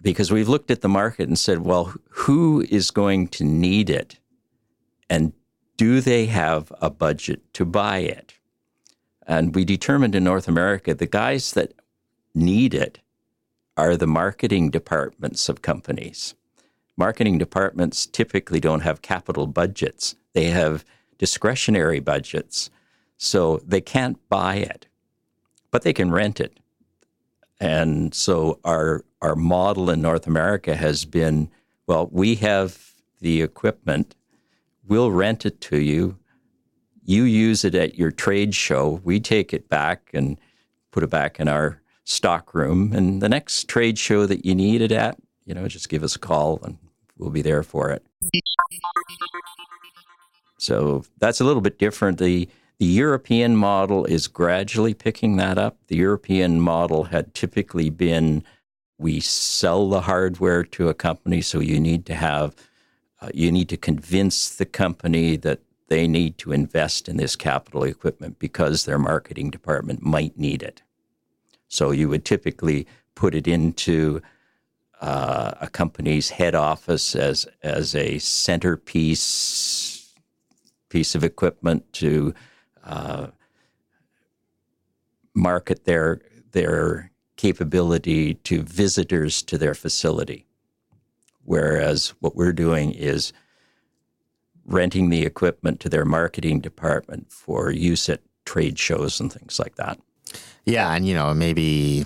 because 0.00 0.30
we've 0.30 0.48
looked 0.48 0.70
at 0.70 0.80
the 0.80 0.88
market 0.88 1.28
and 1.28 1.38
said, 1.38 1.60
well, 1.60 1.94
who 2.10 2.64
is 2.70 2.90
going 2.90 3.28
to 3.28 3.44
need 3.44 3.90
it? 3.90 4.18
And 5.10 5.32
do 5.76 6.00
they 6.00 6.26
have 6.26 6.72
a 6.80 6.90
budget 6.90 7.52
to 7.54 7.64
buy 7.64 7.98
it? 7.98 8.34
And 9.26 9.54
we 9.54 9.64
determined 9.64 10.14
in 10.14 10.24
North 10.24 10.48
America 10.48 10.94
the 10.94 11.06
guys 11.06 11.52
that 11.52 11.72
need 12.34 12.74
it 12.74 13.00
are 13.76 13.96
the 13.96 14.06
marketing 14.06 14.70
departments 14.70 15.48
of 15.48 15.62
companies. 15.62 16.34
Marketing 16.96 17.38
departments 17.38 18.06
typically 18.06 18.58
don't 18.58 18.80
have 18.80 19.02
capital 19.02 19.46
budgets, 19.46 20.16
they 20.32 20.46
have 20.46 20.84
discretionary 21.16 22.00
budgets. 22.00 22.70
So 23.18 23.60
they 23.66 23.80
can't 23.80 24.16
buy 24.28 24.56
it, 24.56 24.86
but 25.72 25.82
they 25.82 25.92
can 25.92 26.12
rent 26.12 26.40
it. 26.40 26.58
And 27.60 28.14
so 28.14 28.60
our 28.64 29.04
our 29.20 29.34
model 29.34 29.90
in 29.90 30.00
North 30.00 30.26
America 30.26 30.76
has 30.76 31.04
been 31.04 31.50
well, 31.88 32.08
we 32.12 32.34
have 32.36 32.92
the 33.20 33.40
equipment, 33.40 34.14
we'll 34.86 35.10
rent 35.10 35.46
it 35.46 35.60
to 35.62 35.78
you. 35.78 36.18
You 37.02 37.22
use 37.24 37.64
it 37.64 37.74
at 37.74 37.96
your 37.96 38.10
trade 38.10 38.54
show. 38.54 39.00
We 39.02 39.18
take 39.18 39.54
it 39.54 39.70
back 39.70 40.10
and 40.12 40.38
put 40.92 41.02
it 41.02 41.08
back 41.08 41.40
in 41.40 41.48
our 41.48 41.80
stock 42.04 42.54
room. 42.54 42.92
And 42.92 43.22
the 43.22 43.28
next 43.28 43.68
trade 43.68 43.98
show 43.98 44.26
that 44.26 44.44
you 44.44 44.54
need 44.54 44.82
it 44.82 44.92
at, 44.92 45.18
you 45.46 45.54
know, 45.54 45.66
just 45.66 45.88
give 45.88 46.02
us 46.02 46.14
a 46.14 46.18
call 46.18 46.60
and 46.62 46.76
we'll 47.16 47.30
be 47.30 47.42
there 47.42 47.62
for 47.62 47.90
it. 47.90 48.04
So 50.58 51.04
that's 51.18 51.40
a 51.40 51.44
little 51.44 51.62
bit 51.62 51.78
different. 51.78 52.18
The 52.18 52.48
the 52.78 52.86
European 52.86 53.56
model 53.56 54.04
is 54.04 54.28
gradually 54.28 54.94
picking 54.94 55.36
that 55.36 55.58
up. 55.58 55.78
The 55.88 55.96
European 55.96 56.60
model 56.60 57.04
had 57.04 57.34
typically 57.34 57.90
been 57.90 58.44
we 58.98 59.20
sell 59.20 59.88
the 59.88 60.02
hardware 60.02 60.64
to 60.64 60.88
a 60.88 60.94
company, 60.94 61.40
so 61.40 61.60
you 61.60 61.78
need 61.80 62.04
to 62.06 62.14
have 62.14 62.54
uh, 63.20 63.30
you 63.34 63.50
need 63.50 63.68
to 63.68 63.76
convince 63.76 64.54
the 64.54 64.66
company 64.66 65.36
that 65.36 65.60
they 65.88 66.06
need 66.06 66.38
to 66.38 66.52
invest 66.52 67.08
in 67.08 67.16
this 67.16 67.34
capital 67.34 67.82
equipment 67.82 68.38
because 68.38 68.84
their 68.84 68.98
marketing 68.98 69.50
department 69.50 70.02
might 70.02 70.38
need 70.38 70.62
it. 70.62 70.82
So 71.68 71.90
you 71.90 72.08
would 72.08 72.24
typically 72.24 72.86
put 73.14 73.34
it 73.34 73.48
into 73.48 74.22
uh, 75.00 75.54
a 75.60 75.68
company's 75.68 76.30
head 76.30 76.54
office 76.54 77.14
as 77.14 77.46
as 77.62 77.94
a 77.94 78.18
centerpiece 78.18 80.14
piece 80.88 81.14
of 81.14 81.22
equipment 81.22 81.92
to 81.92 82.34
uh, 82.84 83.28
market 85.34 85.84
their 85.84 86.20
their 86.52 87.07
capability 87.38 88.34
to 88.34 88.62
visitors 88.62 89.42
to 89.44 89.56
their 89.56 89.74
facility. 89.74 90.44
Whereas 91.44 92.12
what 92.20 92.36
we're 92.36 92.52
doing 92.52 92.92
is 92.92 93.32
renting 94.66 95.08
the 95.08 95.24
equipment 95.24 95.80
to 95.80 95.88
their 95.88 96.04
marketing 96.04 96.60
department 96.60 97.32
for 97.32 97.70
use 97.70 98.10
at 98.10 98.20
trade 98.44 98.78
shows 98.78 99.18
and 99.18 99.32
things 99.32 99.58
like 99.58 99.76
that. 99.76 99.98
Yeah, 100.66 100.92
and 100.92 101.06
you 101.06 101.14
know 101.14 101.32
maybe 101.32 102.04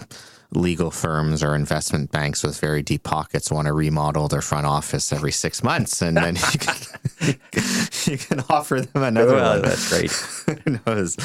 legal 0.52 0.90
firms 0.90 1.42
or 1.42 1.56
investment 1.56 2.12
banks 2.12 2.44
with 2.44 2.60
very 2.60 2.82
deep 2.82 3.02
pockets 3.02 3.50
want 3.50 3.66
to 3.66 3.72
remodel 3.72 4.28
their 4.28 4.42
front 4.42 4.66
office 4.66 5.12
every 5.12 5.32
six 5.32 5.64
months, 5.64 6.02
and 6.02 6.16
then 6.16 6.36
you 6.36 6.58
can, 6.58 6.76
you 8.04 8.18
can 8.18 8.44
offer 8.48 8.82
them 8.82 9.02
another 9.02 9.34
well, 9.34 9.54
one. 9.54 9.62
That's 9.62 9.88
great. 9.88 10.10
Who 10.64 10.78
knows? 10.86 11.16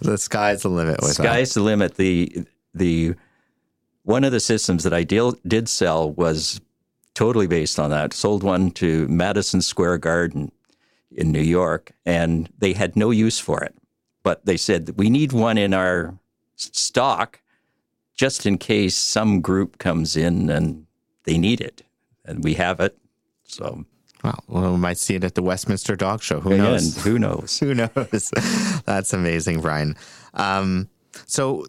The 0.00 0.16
sky's 0.18 0.62
the 0.62 0.70
limit 0.70 1.00
with 1.02 1.12
sky's 1.12 1.54
that. 1.54 1.60
the 1.60 1.64
limit. 1.64 1.94
The 1.94 2.46
the 2.74 3.14
one 4.04 4.24
of 4.24 4.32
the 4.32 4.40
systems 4.40 4.84
that 4.84 4.92
I 4.92 5.04
deal, 5.04 5.32
did 5.46 5.68
sell 5.68 6.10
was 6.10 6.60
totally 7.14 7.46
based 7.46 7.78
on 7.78 7.90
that. 7.90 8.12
Sold 8.12 8.42
one 8.42 8.70
to 8.72 9.06
Madison 9.08 9.62
Square 9.62 9.98
Garden 9.98 10.50
in 11.10 11.30
New 11.30 11.42
York, 11.42 11.92
and 12.06 12.48
they 12.58 12.72
had 12.72 12.96
no 12.96 13.10
use 13.10 13.38
for 13.38 13.62
it. 13.62 13.74
But 14.22 14.44
they 14.46 14.56
said 14.56 14.94
we 14.96 15.10
need 15.10 15.32
one 15.32 15.58
in 15.58 15.74
our 15.74 16.16
stock 16.56 17.40
just 18.14 18.46
in 18.46 18.58
case 18.58 18.96
some 18.96 19.40
group 19.40 19.78
comes 19.78 20.16
in 20.16 20.48
and 20.48 20.86
they 21.24 21.38
need 21.38 21.60
it, 21.60 21.82
and 22.24 22.42
we 22.44 22.54
have 22.54 22.80
it. 22.80 22.96
So 23.44 23.84
well, 24.22 24.44
well, 24.46 24.72
we 24.72 24.78
might 24.78 24.98
see 24.98 25.14
it 25.14 25.24
at 25.24 25.34
the 25.34 25.42
Westminster 25.42 25.96
Dog 25.96 26.22
Show. 26.22 26.40
Who 26.40 26.56
knows? 26.56 27.02
Who 27.02 27.18
knows? 27.18 27.58
Who 27.60 27.74
knows? 27.74 28.32
That's 28.84 29.12
amazing, 29.12 29.60
Brian. 29.60 29.96
Um, 30.34 30.88
so 31.26 31.66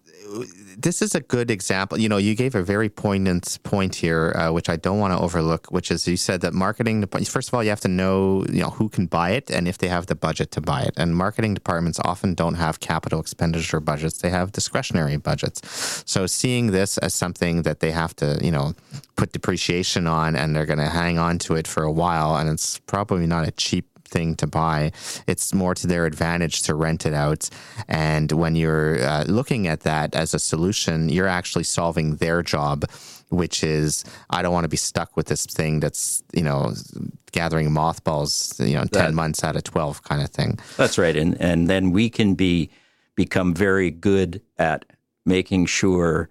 this 0.77 1.01
is 1.01 1.15
a 1.15 1.21
good 1.21 1.51
example. 1.51 1.99
You 1.99 2.09
know, 2.09 2.17
you 2.17 2.35
gave 2.35 2.55
a 2.55 2.63
very 2.63 2.89
poignant 2.89 3.59
point 3.63 3.95
here, 3.95 4.33
uh, 4.35 4.51
which 4.51 4.69
I 4.69 4.75
don't 4.75 4.99
want 4.99 5.13
to 5.13 5.19
overlook, 5.19 5.67
which 5.67 5.91
is 5.91 6.07
you 6.07 6.17
said 6.17 6.41
that 6.41 6.53
marketing, 6.53 7.05
first 7.05 7.49
of 7.49 7.53
all, 7.53 7.63
you 7.63 7.69
have 7.69 7.81
to 7.81 7.87
know, 7.87 8.45
you 8.49 8.61
know, 8.61 8.69
who 8.69 8.89
can 8.89 9.05
buy 9.05 9.31
it 9.31 9.49
and 9.51 9.67
if 9.67 9.77
they 9.77 9.87
have 9.87 10.07
the 10.07 10.15
budget 10.15 10.51
to 10.51 10.61
buy 10.61 10.81
it. 10.81 10.93
And 10.97 11.15
marketing 11.15 11.53
departments 11.53 11.99
often 12.03 12.33
don't 12.33 12.55
have 12.55 12.79
capital 12.79 13.19
expenditure 13.19 13.79
budgets. 13.79 14.19
They 14.19 14.29
have 14.29 14.51
discretionary 14.51 15.17
budgets. 15.17 16.03
So 16.05 16.25
seeing 16.27 16.67
this 16.67 16.97
as 16.97 17.13
something 17.13 17.63
that 17.63 17.79
they 17.79 17.91
have 17.91 18.15
to, 18.17 18.39
you 18.41 18.51
know, 18.51 18.73
put 19.15 19.31
depreciation 19.31 20.07
on 20.07 20.35
and 20.35 20.55
they're 20.55 20.65
going 20.65 20.79
to 20.79 20.89
hang 20.89 21.17
on 21.17 21.37
to 21.39 21.55
it 21.55 21.67
for 21.67 21.83
a 21.83 21.91
while 21.91 22.35
and 22.35 22.49
it's 22.49 22.79
probably 22.79 23.27
not 23.27 23.47
a 23.47 23.51
cheap 23.51 23.85
thing 24.13 24.35
to 24.35 24.47
buy. 24.47 24.91
It's 25.27 25.53
more 25.53 25.73
to 25.75 25.87
their 25.87 26.05
advantage 26.05 26.61
to 26.63 26.75
rent 26.75 27.05
it 27.05 27.13
out. 27.13 27.49
And 27.87 28.31
when 28.31 28.55
you're 28.55 29.03
uh, 29.03 29.23
looking 29.27 29.67
at 29.67 29.81
that 29.81 30.15
as 30.15 30.33
a 30.33 30.39
solution, 30.39 31.09
you're 31.09 31.33
actually 31.39 31.65
solving 31.65 32.17
their 32.17 32.41
job 32.43 32.85
which 33.33 33.63
is 33.63 34.05
I 34.29 34.41
don't 34.41 34.53
want 34.53 34.63
to 34.65 34.69
be 34.69 34.77
stuck 34.77 35.17
with 35.17 35.27
this 35.27 35.45
thing 35.45 35.79
that's 35.79 36.23
you 36.33 36.43
know 36.43 36.73
gathering 37.31 37.71
mothballs 37.71 38.59
you 38.59 38.75
know 38.75 38.85
ten 38.85 39.05
that, 39.05 39.13
months 39.13 39.43
out 39.43 39.55
of 39.55 39.63
twelve 39.63 40.03
kind 40.03 40.21
of 40.21 40.29
thing. 40.29 40.59
That's 40.77 40.97
right, 40.97 41.15
and 41.15 41.39
and 41.41 41.67
then 41.67 41.91
we 41.91 42.09
can 42.09 42.35
be 42.35 42.69
become 43.15 43.53
very 43.53 43.91
good 43.91 44.41
at 44.57 44.85
making 45.25 45.65
sure 45.65 46.29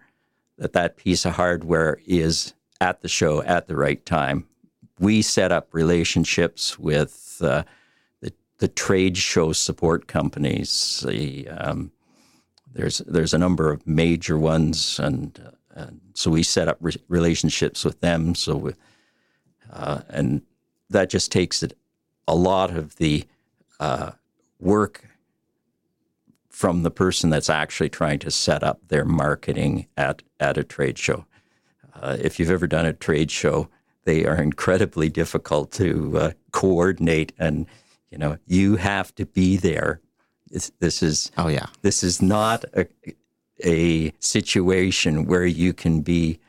that 0.59 0.72
that 0.72 0.97
piece 0.97 1.24
of 1.24 1.33
hardware 1.33 1.99
is 2.07 2.55
at 2.80 3.03
the 3.03 3.09
show 3.09 3.43
at 3.43 3.68
the 3.68 3.76
right 3.76 4.05
time. 4.07 4.47
We 5.03 5.20
set 5.20 5.50
up 5.50 5.68
relationships 5.72 6.78
with 6.78 7.38
the 7.38 7.66
the, 8.20 8.32
the 8.59 8.68
trade 8.68 9.16
show 9.16 9.53
support 9.53 10.07
companies. 10.07 11.05
The 11.05 11.48
um, 11.48 11.90
there's 12.72 12.98
there's 12.98 13.34
a 13.34 13.38
number 13.38 13.72
of 13.72 13.84
major 13.84 14.38
ones, 14.38 15.00
and, 15.00 15.40
uh, 15.44 15.80
and 15.80 16.00
so 16.14 16.30
we 16.30 16.44
set 16.44 16.68
up 16.68 16.78
re- 16.80 17.03
relationships 17.09 17.84
with 17.84 18.00
them. 18.00 18.36
So, 18.36 18.74
uh, 19.72 20.03
and 20.09 20.42
that 20.88 21.11
just 21.11 21.32
takes 21.32 21.64
it 21.64 21.76
a 22.28 22.36
lot 22.36 22.70
of 22.70 22.94
the 22.96 23.24
uh, 23.80 24.12
work 24.61 25.09
from 26.48 26.84
the 26.84 26.92
person 26.92 27.28
that's 27.28 27.50
actually 27.50 27.88
trying 27.88 28.20
to 28.20 28.30
set 28.30 28.62
up 28.62 28.78
their 28.86 29.05
marketing 29.05 29.88
at 29.96 30.22
at 30.38 30.57
a 30.57 30.62
trade 30.62 30.96
show. 30.96 31.26
Uh, 31.92 32.16
if 32.20 32.38
you've 32.38 32.50
ever 32.50 32.68
done 32.68 32.86
a 32.86 32.92
trade 32.92 33.32
show, 33.32 33.68
they 34.05 34.24
are 34.26 34.40
incredibly 34.40 35.09
difficult 35.09 35.72
to 35.72 36.18
uh, 36.18 36.32
coordinate, 36.53 37.32
and 37.38 37.66
you 38.11 38.18
know 38.18 38.38
you 38.46 38.76
have 38.76 39.14
to 39.16 39.26
be 39.26 39.57
there. 39.57 40.00
This, 40.48 40.72
this 40.80 41.03
is 41.03 41.30
oh 41.38 41.48
yeah. 41.48 41.66
This 41.82 42.03
is 42.03 42.20
not 42.20 42.64
a 42.74 42.86
a 43.64 44.12
situation 44.18 45.26
where 45.26 45.46
you 45.46 45.72
can 45.72 46.03
be 46.03 46.40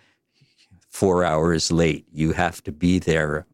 four 0.89 1.23
hours 1.23 1.71
late. 1.71 2.05
You 2.11 2.33
have 2.33 2.63
to 2.63 2.71
be 2.71 2.99
there 2.99 3.45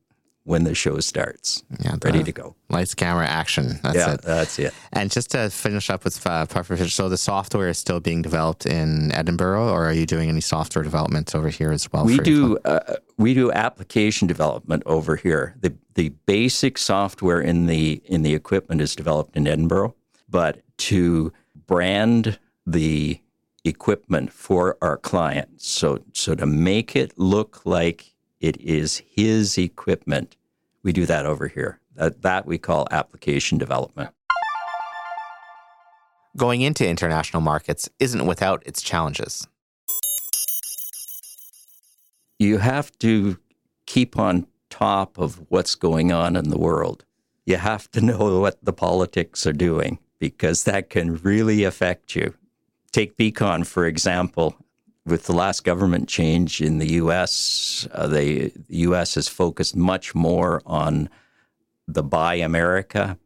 when 0.49 0.63
the 0.63 0.73
show 0.73 0.99
starts. 0.99 1.63
Yeah, 1.79 1.95
ready 2.03 2.23
to 2.23 2.31
go. 2.31 2.55
Lights, 2.69 2.95
camera, 2.95 3.27
action. 3.27 3.79
That's 3.83 3.95
yeah, 3.95 4.13
it. 4.15 4.21
that's 4.23 4.57
it. 4.57 4.73
And 4.91 5.11
just 5.11 5.29
to 5.31 5.51
finish 5.51 5.91
up 5.91 6.03
with 6.03 6.25
uh, 6.25 6.47
so 6.87 7.07
the 7.07 7.17
software 7.17 7.69
is 7.69 7.77
still 7.77 7.99
being 7.99 8.23
developed 8.23 8.65
in 8.65 9.11
Edinburgh, 9.11 9.69
or 9.69 9.85
are 9.85 9.93
you 9.93 10.07
doing 10.07 10.27
any 10.27 10.41
software 10.41 10.83
development 10.83 11.35
over 11.35 11.49
here 11.49 11.71
as 11.71 11.91
well? 11.93 12.03
We 12.03 12.17
do. 12.17 12.57
Uh, 12.65 12.95
we 13.17 13.35
do 13.35 13.51
application 13.51 14.27
development 14.27 14.81
over 14.87 15.15
here. 15.15 15.55
the 15.61 15.75
The 15.93 16.09
basic 16.25 16.79
software 16.79 17.39
in 17.39 17.67
the 17.67 18.01
in 18.05 18.23
the 18.23 18.33
equipment 18.33 18.81
is 18.81 18.95
developed 18.95 19.37
in 19.37 19.47
Edinburgh, 19.47 19.93
but 20.27 20.63
to 20.89 21.31
brand 21.67 22.39
the 22.65 23.21
equipment 23.63 24.33
for 24.33 24.79
our 24.81 24.97
client, 24.97 25.61
so 25.61 25.99
so 26.13 26.33
to 26.33 26.47
make 26.47 26.95
it 26.95 27.13
look 27.19 27.67
like 27.67 28.15
it 28.39 28.59
is 28.59 29.03
his 29.05 29.57
equipment 29.57 30.37
we 30.89 30.93
do 30.93 31.05
that 31.05 31.27
over 31.27 31.47
here. 31.47 31.79
That, 31.97 32.23
that 32.23 32.47
we 32.47 32.57
call 32.57 32.87
application 32.89 33.59
development. 33.59 34.09
Going 36.35 36.61
into 36.61 36.87
international 36.87 37.43
markets 37.43 37.87
isn't 37.99 38.25
without 38.25 38.65
its 38.65 38.81
challenges. 38.81 39.47
You 42.39 42.57
have 42.57 42.89
to 42.99 43.37
keep 43.85 44.17
on 44.17 44.47
top 44.71 45.19
of 45.19 45.45
what's 45.49 45.75
going 45.75 46.11
on 46.11 46.35
in 46.35 46.49
the 46.49 46.57
world. 46.57 47.05
You 47.45 47.57
have 47.57 47.91
to 47.91 48.01
know 48.01 48.39
what 48.39 48.57
the 48.63 48.73
politics 48.73 49.45
are 49.45 49.53
doing 49.53 49.99
because 50.17 50.63
that 50.63 50.89
can 50.89 51.17
really 51.17 51.65
affect 51.65 52.15
you. 52.15 52.33
Take 52.91 53.15
Beacon, 53.15 53.63
for 53.63 53.85
example. 53.85 54.55
With 55.05 55.25
the 55.25 55.33
last 55.33 55.63
government 55.63 56.07
change 56.07 56.61
in 56.61 56.77
the 56.77 56.93
U.S., 56.93 57.87
uh, 57.91 58.07
the 58.07 58.51
U.S. 58.67 59.15
has 59.15 59.27
focused 59.27 59.75
much 59.75 60.13
more 60.13 60.61
on 60.65 61.09
the 61.87 62.03
Buy 62.03 62.35
America. 62.35 63.17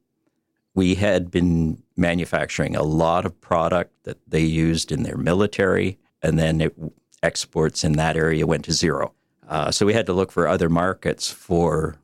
We 0.74 0.96
had 0.96 1.30
been 1.30 1.84
manufacturing 1.98 2.76
a 2.76 2.84
lot 2.84 3.26
of 3.26 3.40
product 3.42 3.92
that 4.04 4.18
they 4.28 4.42
used 4.42 4.92
in 4.92 5.04
their 5.04 5.18
military, 5.18 6.00
and 6.22 6.40
then 6.40 6.62
it, 6.62 6.76
exports 7.22 7.84
in 7.84 7.94
that 7.94 8.18
area 8.18 8.46
went 8.46 8.66
to 8.66 8.74
zero. 8.74 9.14
Uh, 9.48 9.72
so 9.72 9.86
we 9.86 9.94
had 9.94 10.06
to 10.06 10.14
look 10.14 10.32
for 10.32 10.48
other 10.48 10.70
markets 10.70 11.30
for 11.30 11.96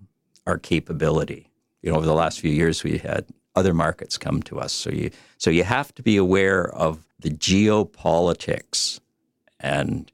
our 0.46 0.58
capability. 0.58 1.50
You 1.82 1.92
know, 1.92 1.98
over 1.98 2.06
the 2.06 2.14
last 2.14 2.40
few 2.40 2.52
years, 2.52 2.84
we 2.84 2.98
had 2.98 3.26
other 3.56 3.74
markets 3.74 4.18
come 4.18 4.42
to 4.44 4.60
us. 4.60 4.74
So 4.74 4.90
you 4.90 5.12
so 5.38 5.50
you 5.50 5.64
have 5.64 5.94
to 5.96 6.04
be 6.04 6.18
aware 6.18 6.74
of 6.74 7.06
the 7.20 7.30
geopolitics, 7.30 9.00
and 9.60 10.12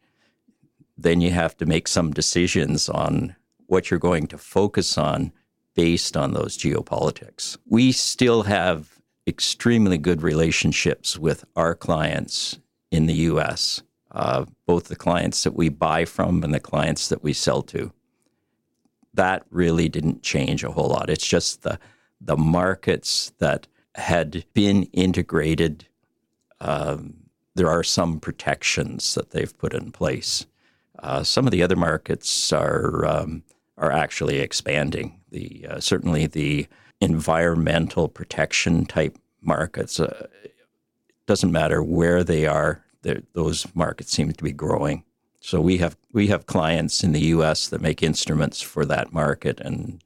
then 0.98 1.22
you 1.22 1.32
have 1.32 1.58
to 1.58 1.66
make 1.66 1.88
some 1.88 2.12
decisions 2.12 2.90
on 2.90 3.36
what 3.68 3.90
you're 3.90 4.00
going 4.00 4.28
to 4.28 4.38
focus 4.38 4.98
on 4.98 5.32
based 5.76 6.16
on 6.16 6.34
those 6.34 6.58
geopolitics. 6.58 7.58
We 7.68 7.92
still 7.92 8.44
have 8.44 9.00
extremely 9.28 9.98
good 9.98 10.22
relationships 10.22 11.18
with 11.18 11.44
our 11.56 11.76
clients 11.76 12.60
in 12.92 13.08
the 13.08 13.14
U.S. 13.14 13.84
Uh, 14.12 14.46
both 14.66 14.86
the 14.86 14.96
clients 14.96 15.44
that 15.44 15.56
we 15.56 15.70
buy 15.70 16.06
from 16.06 16.44
and 16.44 16.54
the 16.54 16.60
clients 16.60 17.10
that 17.10 17.24
we 17.24 17.34
sell 17.34 17.62
to. 17.64 17.92
That 19.14 19.46
really 19.50 19.90
didn't 19.90 20.24
change 20.24 20.64
a 20.64 20.72
whole 20.72 20.90
lot. 20.90 21.10
It's 21.10 21.28
just 21.28 21.64
the 21.64 21.80
the 22.22 22.38
markets 22.38 23.34
that 23.40 23.68
had 23.96 24.46
been 24.54 24.84
integrated. 24.94 25.88
Um, 26.60 27.25
there 27.56 27.70
are 27.70 27.84
some 27.84 28.20
protections 28.20 29.16
that 29.16 29.32
they've 29.32 29.58
put 29.58 29.74
in 29.74 29.92
place. 29.92 30.46
Uh, 31.00 31.24
some 31.24 31.46
of 31.48 31.52
the 31.52 31.64
other 31.64 31.76
markets 31.76 32.54
are 32.54 33.06
um, 33.06 33.44
are 33.78 33.92
actually 33.92 34.40
expanding. 34.40 35.20
The 35.32 35.66
uh, 35.70 35.80
certainly 35.80 36.28
the 36.28 36.68
environmental 37.02 38.08
protection 38.08 38.86
type 38.86 39.18
markets. 39.42 40.00
Uh, 40.00 40.28
doesn't 41.28 41.52
matter 41.52 41.82
where 41.82 42.24
they 42.24 42.46
are; 42.46 42.84
those 43.34 43.66
markets 43.74 44.12
seem 44.12 44.32
to 44.32 44.44
be 44.44 44.52
growing. 44.52 45.04
So 45.40 45.62
we 45.62 45.78
have 45.78 45.98
we 46.12 46.28
have 46.28 46.46
clients 46.46 47.04
in 47.04 47.12
the 47.12 47.28
U.S. 47.28 47.68
that 47.68 47.82
make 47.82 48.04
instruments 48.04 48.62
for 48.62 48.86
that 48.86 49.14
market, 49.14 49.60
and 49.60 50.02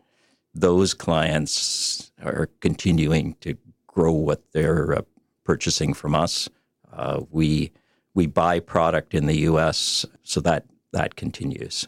those 0.53 0.93
clients 0.93 2.11
are 2.23 2.49
continuing 2.59 3.35
to 3.41 3.57
grow 3.87 4.11
what 4.11 4.51
they're 4.51 4.93
uh, 4.93 5.01
purchasing 5.43 5.93
from 5.93 6.15
us. 6.15 6.49
Uh, 6.91 7.21
we 7.31 7.71
we 8.13 8.25
buy 8.25 8.59
product 8.59 9.13
in 9.13 9.25
the 9.27 9.37
U.S., 9.39 10.05
so 10.23 10.41
that 10.41 10.65
that 10.91 11.15
continues. 11.15 11.87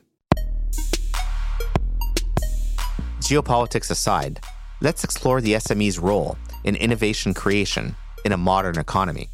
Geopolitics 3.19 3.89
aside, 3.89 4.39
let's 4.81 5.03
explore 5.03 5.41
the 5.41 5.53
SME's 5.53 5.97
role 5.97 6.37
in 6.63 6.75
innovation 6.75 7.33
creation 7.33 7.95
in 8.25 8.31
a 8.31 8.37
modern 8.37 8.77
economy. 8.77 9.29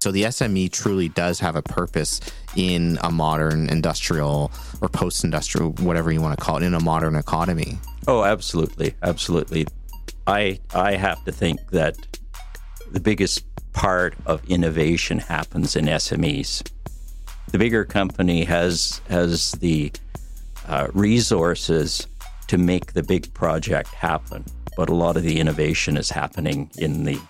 So 0.00 0.10
the 0.10 0.22
SME 0.24 0.72
truly 0.72 1.10
does 1.10 1.40
have 1.40 1.56
a 1.56 1.62
purpose 1.62 2.20
in 2.56 2.98
a 3.02 3.10
modern 3.10 3.68
industrial 3.68 4.50
or 4.80 4.88
post 4.88 5.24
industrial, 5.24 5.72
whatever 5.72 6.10
you 6.10 6.22
want 6.22 6.38
to 6.38 6.42
call 6.42 6.56
it, 6.56 6.62
in 6.62 6.72
a 6.72 6.80
modern 6.80 7.16
economy. 7.16 7.78
Oh, 8.08 8.24
absolutely. 8.24 8.94
Absolutely. 9.02 9.66
I, 10.26 10.58
I 10.74 10.92
have 10.92 11.22
to 11.26 11.32
think 11.32 11.60
that 11.72 11.96
the 12.92 13.00
biggest 13.00 13.44
part 13.72 14.14
of 14.26 14.44
innovation 14.48 15.18
happens 15.18 15.76
in 15.76 15.86
SMEs. 15.86 16.68
The 17.52 17.58
bigger 17.58 17.84
company 17.84 18.44
has, 18.44 19.00
has 19.08 19.52
the 19.52 19.92
uh, 20.68 20.88
resources 20.92 22.06
to 22.48 22.58
make 22.58 22.92
the 22.92 23.02
big 23.02 23.32
project 23.34 23.88
happen, 23.88 24.44
but 24.76 24.88
a 24.88 24.94
lot 24.94 25.16
of 25.16 25.22
the 25.22 25.38
innovation 25.38 25.96
is 25.96 26.10
happening 26.10 26.70
in 26.78 27.04
the, 27.04 27.20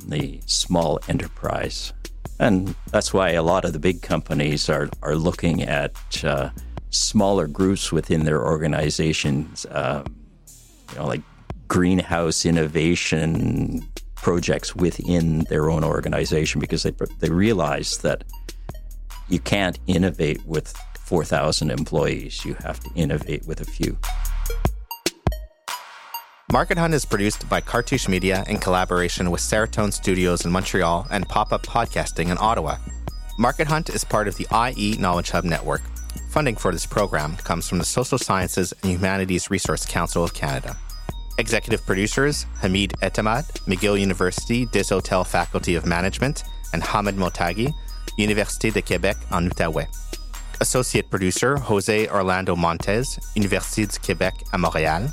in 0.00 0.10
the 0.10 0.40
small 0.46 0.98
enterprise. 1.08 1.92
And 2.40 2.74
that's 2.90 3.12
why 3.12 3.30
a 3.30 3.42
lot 3.42 3.64
of 3.64 3.72
the 3.72 3.78
big 3.78 4.02
companies 4.02 4.68
are, 4.68 4.88
are 5.02 5.14
looking 5.14 5.62
at 5.62 6.24
uh, 6.24 6.50
smaller 6.90 7.46
groups 7.46 7.92
within 7.92 8.24
their 8.24 8.44
organizations, 8.44 9.66
uh, 9.66 10.04
you 10.90 10.98
know, 10.98 11.06
like 11.06 11.22
greenhouse 11.68 12.44
innovation 12.44 13.88
projects 14.24 14.74
within 14.74 15.40
their 15.50 15.70
own 15.70 15.84
organization 15.84 16.58
because 16.58 16.82
they, 16.82 16.92
they 17.20 17.28
realize 17.28 17.98
that 17.98 18.24
you 19.28 19.38
can't 19.38 19.78
innovate 19.86 20.44
with 20.46 20.74
4,000 21.00 21.70
employees. 21.70 22.42
You 22.42 22.54
have 22.54 22.80
to 22.80 22.90
innovate 22.94 23.46
with 23.46 23.60
a 23.60 23.66
few. 23.66 23.98
Market 26.50 26.78
Hunt 26.78 26.94
is 26.94 27.04
produced 27.04 27.46
by 27.50 27.60
Cartouche 27.60 28.08
Media 28.08 28.44
in 28.48 28.56
collaboration 28.56 29.30
with 29.30 29.42
Serotonne 29.42 29.92
Studios 29.92 30.46
in 30.46 30.50
Montreal 30.50 31.06
and 31.10 31.28
Pop 31.28 31.52
Up 31.52 31.66
Podcasting 31.66 32.30
in 32.30 32.38
Ottawa. 32.40 32.78
Market 33.38 33.66
Hunt 33.66 33.90
is 33.90 34.04
part 34.04 34.26
of 34.26 34.36
the 34.36 34.46
IE 34.74 34.96
Knowledge 34.96 35.32
Hub 35.32 35.44
network. 35.44 35.82
Funding 36.30 36.56
for 36.56 36.72
this 36.72 36.86
program 36.86 37.36
comes 37.36 37.68
from 37.68 37.76
the 37.76 37.84
Social 37.84 38.16
Sciences 38.16 38.72
and 38.82 38.92
Humanities 38.92 39.50
Resource 39.50 39.84
Council 39.84 40.24
of 40.24 40.32
Canada. 40.32 40.78
Executive 41.38 41.84
producers 41.84 42.46
Hamid 42.62 42.92
Etemad, 43.02 43.44
McGill 43.66 44.00
University 44.00 44.66
Desautels 44.66 45.26
Faculty 45.26 45.74
of 45.74 45.86
Management, 45.86 46.44
and 46.72 46.82
Hamid 46.82 47.16
Motaghi, 47.16 47.72
Université 48.18 48.72
de 48.72 48.80
Québec 48.80 49.16
en 49.30 49.48
Outaouais. 49.48 49.88
Associate 50.60 51.08
producer 51.10 51.56
Jose 51.56 52.08
Orlando 52.08 52.54
Montes, 52.54 53.18
Université 53.36 53.86
du 53.86 53.98
Québec 53.98 54.34
à 54.52 54.58
Montréal. 54.58 55.12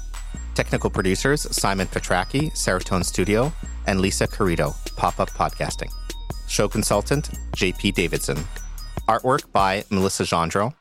Technical 0.53 0.89
producers 0.89 1.47
Simon 1.51 1.87
Petracki, 1.87 2.51
Serotonne 2.53 3.03
Studio, 3.03 3.51
and 3.87 4.01
Lisa 4.01 4.27
Carrito, 4.27 4.75
Pop 4.95 5.19
Up 5.19 5.29
Podcasting. 5.31 5.89
Show 6.47 6.67
consultant 6.67 7.29
JP 7.55 7.93
Davidson. 7.95 8.37
Artwork 9.07 9.51
by 9.51 9.83
Melissa 9.89 10.23
Gendro. 10.23 10.73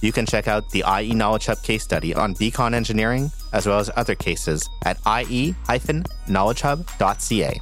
You 0.00 0.12
can 0.12 0.26
check 0.26 0.48
out 0.48 0.68
the 0.70 0.84
IE 1.00 1.14
Knowledge 1.14 1.46
Hub 1.46 1.62
case 1.62 1.82
study 1.82 2.14
on 2.14 2.34
Beacon 2.34 2.74
Engineering, 2.74 3.30
as 3.52 3.66
well 3.66 3.78
as 3.78 3.90
other 3.96 4.14
cases 4.14 4.68
at 4.84 4.98
ie-knowledgehub.ca. 5.06 7.60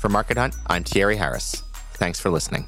For 0.00 0.08
Market 0.08 0.38
Hunt, 0.38 0.56
I'm 0.66 0.82
Thierry 0.82 1.16
Harris. 1.16 1.62
Thanks 1.94 2.18
for 2.18 2.30
listening. 2.30 2.66